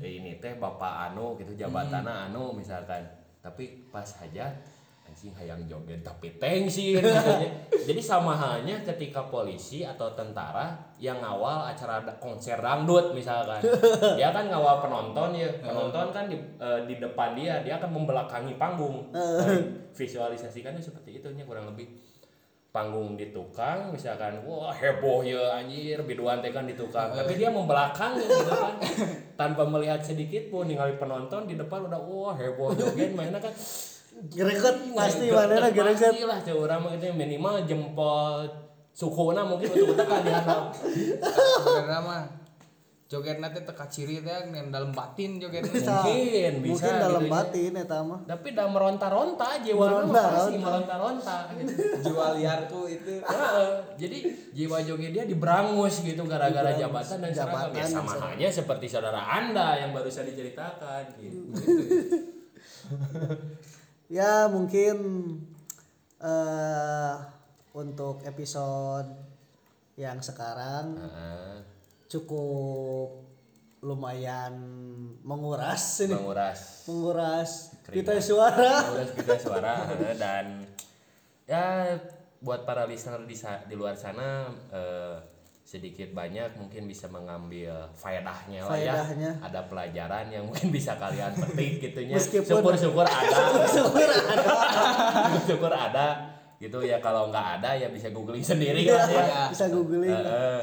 Eh, 0.05 0.21
ini 0.21 0.39
teh 0.39 0.55
bapak 0.61 1.11
anu 1.11 1.35
gitu 1.41 1.57
jabatannya 1.57 2.31
anu 2.31 2.53
misalkan. 2.53 3.03
Tapi 3.43 3.91
pas 3.91 4.07
aja 4.23 4.53
anjing 5.13 5.37
hayang 5.37 5.61
joget. 5.69 6.01
Tapi 6.01 6.33
katanya. 6.41 7.51
jadi 7.85 8.01
sama 8.01 8.33
halnya 8.33 8.81
ketika 8.81 9.29
polisi 9.29 9.85
atau 9.85 10.09
tentara 10.17 10.73
yang 10.97 11.21
ngawal 11.21 11.69
acara 11.69 12.01
konser 12.17 12.57
dangdut 12.57 13.13
misalkan. 13.13 13.61
Dia 14.19 14.33
kan 14.33 14.49
ngawal 14.49 14.81
penonton 14.81 15.37
ya. 15.37 15.53
Penonton 15.61 16.09
kan 16.17 16.33
di, 16.33 16.41
eh, 16.41 16.81
di 16.89 16.97
depan 16.97 17.37
dia 17.37 17.61
dia 17.61 17.77
akan 17.77 17.93
membelakangi 17.93 18.57
panggung. 18.57 19.13
Visualisasikannya 19.93 20.81
seperti 20.81 21.21
itu 21.21 21.29
nya 21.37 21.45
kurang 21.45 21.69
lebih. 21.69 21.93
Panggung 22.73 23.21
di 23.21 23.29
tukang 23.37 23.93
misalkan 23.93 24.41
wah 24.49 24.73
heboh 24.73 25.21
ya 25.21 25.61
anjir 25.61 26.01
biduan 26.09 26.41
teh 26.41 26.49
kan 26.49 26.65
di 26.65 26.73
tukang 26.73 27.13
tapi 27.13 27.37
dia 27.37 27.53
membelakang 27.53 28.17
gitu 28.17 28.49
kan. 28.49 28.81
Tanpa 29.37 29.69
melihat 29.69 30.01
sedikit 30.01 30.49
pun 30.49 30.65
ningali 30.65 30.97
penonton 30.97 31.45
di 31.45 31.61
depan 31.61 31.85
udah 31.85 32.01
wah 32.01 32.33
heboh 32.33 32.73
joget 32.73 33.13
mainnya 33.13 33.37
kan 33.37 33.53
greget 34.31 34.77
pasti 34.95 35.27
mana 35.31 35.69
greget 35.71 36.15
pasti 36.15 36.23
lah 36.23 36.39
cewek 36.39 36.63
orang 36.69 36.79
mah 36.87 36.91
gitu 36.95 37.11
minimal 37.11 37.55
jempol 37.67 38.47
sukuna 38.93 39.43
mungkin 39.43 39.73
untuk 39.73 39.97
tekan 39.99 40.21
di 40.23 40.31
handap 40.31 40.71
Sebenarnya 41.65 42.01
mah 42.05 42.23
joget 43.13 43.45
nanti 43.45 43.61
teka 43.61 43.85
ciri 43.93 44.25
teh 44.25 44.49
yang 44.57 44.73
dalam 44.73 44.89
batin 44.89 45.37
joget. 45.37 45.69
Mungkin 45.69 45.85
bisa. 45.85 46.01
mungkin 46.65 46.93
dalam 46.97 47.21
gitu 47.21 47.29
ya. 47.29 47.37
batin 47.37 47.73
eta 47.77 47.99
mah. 48.01 48.21
Tapi 48.25 48.47
udah 48.57 48.67
meronta-ronta 48.73 49.49
jiwa 49.61 49.85
Meronta-ronta. 49.85 50.33
pasti 50.33 50.57
meronta-ronta 50.57 51.37
gitu. 51.61 51.73
jiwa 52.09 52.27
liarku 52.41 52.81
itu. 52.89 53.15
Heeh, 53.21 53.69
jadi 54.01 54.19
jiwa 54.57 54.79
joget 54.81 55.13
dia 55.13 55.25
diberangus 55.29 56.01
gitu 56.01 56.25
gara-gara 56.25 56.73
jabatan 56.73 57.21
dan 57.21 57.33
Jabatan 57.37 57.77
ya 57.77 57.85
sama 57.85 58.13
halnya 58.17 58.49
seperti 58.49 58.89
saudara 58.89 59.21
anda 59.21 59.77
yang 59.77 59.93
barusan 59.93 60.25
diceritakan 60.33 61.13
gitu. 61.21 61.53
ya 64.13 64.45
mungkin 64.53 64.97
eh 66.21 67.17
untuk 67.73 68.21
episode 68.29 69.09
yang 69.97 70.21
sekarang 70.21 71.01
Heeh, 71.01 71.57
cukup 72.13 73.25
lumayan 73.83 74.55
menguras 75.27 76.07
ini. 76.07 76.15
Menguras. 76.15 76.87
Menguras. 76.87 77.51
Kita 77.89 78.15
suara. 78.23 78.87
Menguras 78.87 79.11
kita 79.17 79.35
suara 79.43 79.75
dan 80.15 80.71
ya 81.49 81.99
buat 82.39 82.63
para 82.63 82.87
listener 82.87 83.27
di 83.27 83.35
di 83.41 83.75
luar 83.75 83.99
sana 83.99 84.53
eh, 84.71 85.17
sedikit 85.73 86.13
banyak 86.13 86.53
mungkin 86.55 86.85
bisa 86.85 87.09
mengambil 87.09 87.73
faedahnya 87.95 88.61
lah 88.61 88.77
ya 88.77 88.93
Faedahnya. 88.93 89.31
ada 89.41 89.61
pelajaran 89.65 90.29
yang 90.29 90.45
mungkin 90.45 90.69
bisa 90.69 90.93
kalian 90.95 91.33
petik 91.35 91.81
gitunya 91.81 92.13
Meskipun- 92.13 92.61
syukur-syukur 92.61 93.05
ada 93.05 93.65
syukur 93.75 94.05
ada 94.05 94.45
syukur 95.43 95.73
ada 95.73 96.07
gitu 96.59 96.77
ya 96.81 97.01
kalau 97.01 97.27
nggak 97.27 97.47
ada 97.57 97.73
ya 97.75 97.89
bisa 97.89 98.13
googling 98.13 98.45
sendiri 98.45 98.85
ya 98.85 99.01
Ya. 99.03 99.49
bisa 99.49 99.67
googling 99.67 100.13
Heeh. 100.13 100.61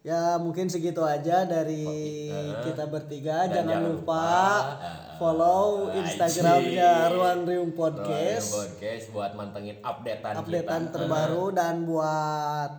ya 0.00 0.38
mungkin 0.38 0.70
segitu 0.70 1.02
aja 1.02 1.42
dari 1.42 1.82
Heeh. 2.30 2.62
kita 2.62 2.86
bertiga 2.86 3.42
Dan 3.44 3.66
jangan 3.66 3.70
jangan 3.74 3.90
lupa 3.90 4.22
lupa, 4.22 4.78
eh, 4.78 4.98
follow 5.18 5.62
anjing. 5.84 5.98
instagramnya 6.06 6.92
Ruang 7.10 7.40
Riung 7.42 7.72
Podcast. 7.74 8.46
Podcast 8.46 8.54
podcast 8.54 9.04
buat 9.10 9.30
mantengin 9.34 9.82
updatean 9.82 10.34
updatean 10.38 10.82
kita. 10.84 10.94
terbaru 10.94 11.44
dan 11.50 11.74
buat 11.82 12.70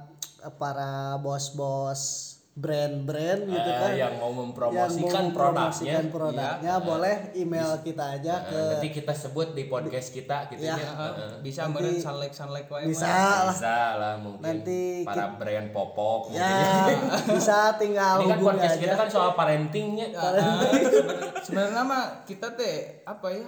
para 0.52 1.18
bos-bos 1.18 2.02
brand-brand 2.52 3.48
gitu 3.48 3.56
Eh, 3.66 3.80
kan. 3.80 3.92
yang 3.94 4.14
mau 4.14 4.28
yang 4.28 4.44
mempromosikan 4.44 4.92
mau 4.92 5.32
produknya. 5.32 5.64
mempromosikan 5.72 6.06
produknya 6.12 6.74
boleh 6.82 7.16
email 7.34 7.72
kita 7.80 8.06
aja 8.14 8.36
Eh, 8.38 8.44
ke 8.46 8.60
nanti 8.70 8.90
kita 8.92 9.14
sebut 9.14 9.48
di 9.54 9.64
podcast 9.66 10.12
kita 10.12 10.38
gitu 10.50 10.60
Ya. 10.62 10.76
ya. 10.76 10.92
Heeh. 10.92 11.32
bisa 11.40 11.62
meureun 11.66 11.96
sanlek-sanlek 11.98 12.68
wae 12.68 12.84
bisa 12.86 13.08
lah. 13.08 13.48
Bisa 13.50 13.76
lah 13.96 14.14
mungkin 14.18 14.44
Nanti 14.44 15.08
para 15.08 15.26
brand 15.34 15.72
popok 15.72 16.22
ya 16.30 16.44
mungkin. 16.44 17.00
bisa 17.40 17.58
tinggal 17.76 18.16
ini 18.18 18.28
kan 18.28 18.40
podcast 18.42 18.76
aja. 18.76 18.82
kita 18.82 18.96
kan 18.98 19.08
soal 19.10 19.32
parentingnya 19.34 20.08
Ah, 20.12 20.60
sebenarnya 21.40 21.82
mah 21.82 22.06
kita 22.24 22.48
teh 22.52 22.76
apa 23.04 23.28
ya 23.30 23.48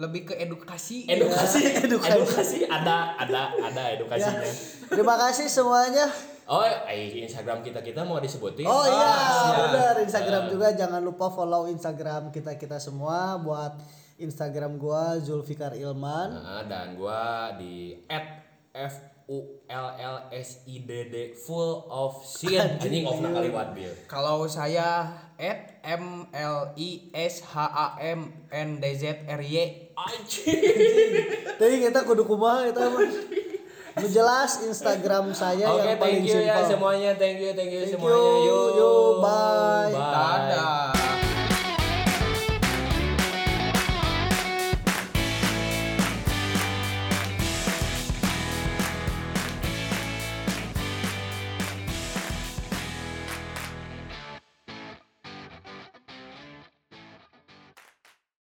lebih 0.00 0.32
ke 0.32 0.34
edukasi. 0.40 1.04
Edukasi. 1.04 1.60
Edukasi. 1.86 2.16
edukasi. 2.16 2.58
Ada 2.64 3.16
ada 3.20 3.40
ada 3.60 3.82
ya. 3.92 3.96
edukasinya 4.00 4.50
terima 4.92 5.16
kasih 5.16 5.48
semuanya. 5.48 6.06
Oh 6.50 6.60
eh, 6.64 7.22
Instagram 7.22 7.62
kita 7.64 7.80
kita 7.80 8.02
mau 8.02 8.18
disebutin? 8.18 8.66
Oh 8.66 8.84
iya, 8.84 9.14
siap. 9.14 9.56
benar 9.70 9.94
Instagram 10.02 10.42
juga. 10.50 10.68
Jangan 10.74 11.00
lupa 11.00 11.30
follow 11.30 11.70
Instagram 11.70 12.34
kita 12.34 12.58
kita 12.58 12.76
semua. 12.82 13.38
Buat 13.40 13.78
Instagram 14.20 14.76
gua 14.76 15.16
Zulfikar 15.22 15.72
Ilman. 15.78 16.28
Nah, 16.34 16.62
dan 16.66 16.98
gua 16.98 17.54
di 17.56 17.96
f 18.10 19.11
u 19.28 19.38
l 19.66 19.88
l 19.98 20.16
s 20.32 20.64
i 20.66 20.82
d 20.82 20.90
d 21.10 21.14
full 21.36 21.86
of 21.86 22.22
sin 22.24 22.58
anjing 22.58 23.06
of 23.06 23.18
kaliwat 23.20 23.74
bil 23.76 23.92
kalau 24.06 24.46
saya 24.46 25.12
at 25.36 25.82
m 25.84 26.26
l 26.32 26.58
i 26.78 27.10
s 27.12 27.42
h 27.42 27.54
a 27.58 27.98
m 28.00 28.32
n 28.50 28.68
d 28.80 28.84
z 28.94 29.04
r 29.26 29.42
y 29.42 29.92
anjing 29.94 30.58
Tapi 31.58 31.78
kita 31.78 32.02
kudu 32.02 32.26
kumaha 32.26 32.66
eta 32.66 32.90
mah. 32.90 33.06
Nu 33.92 34.08
jelas 34.08 34.64
Instagram 34.64 35.30
saya 35.30 35.68
Oke, 35.68 35.84
yang 35.84 36.00
paling 36.00 36.24
thank 36.24 36.32
you 36.32 36.40
ya 36.42 36.58
simpel. 36.58 36.70
semuanya. 36.74 37.10
Thank 37.14 37.38
you, 37.38 37.52
thank 37.52 37.70
you 37.70 37.84
Thank 37.84 37.92
semuanya. 38.00 38.18
you, 38.18 38.40
Yuk. 38.48 38.78
yuk, 38.80 39.10
bye. 39.20 39.92
dadah 39.92 41.01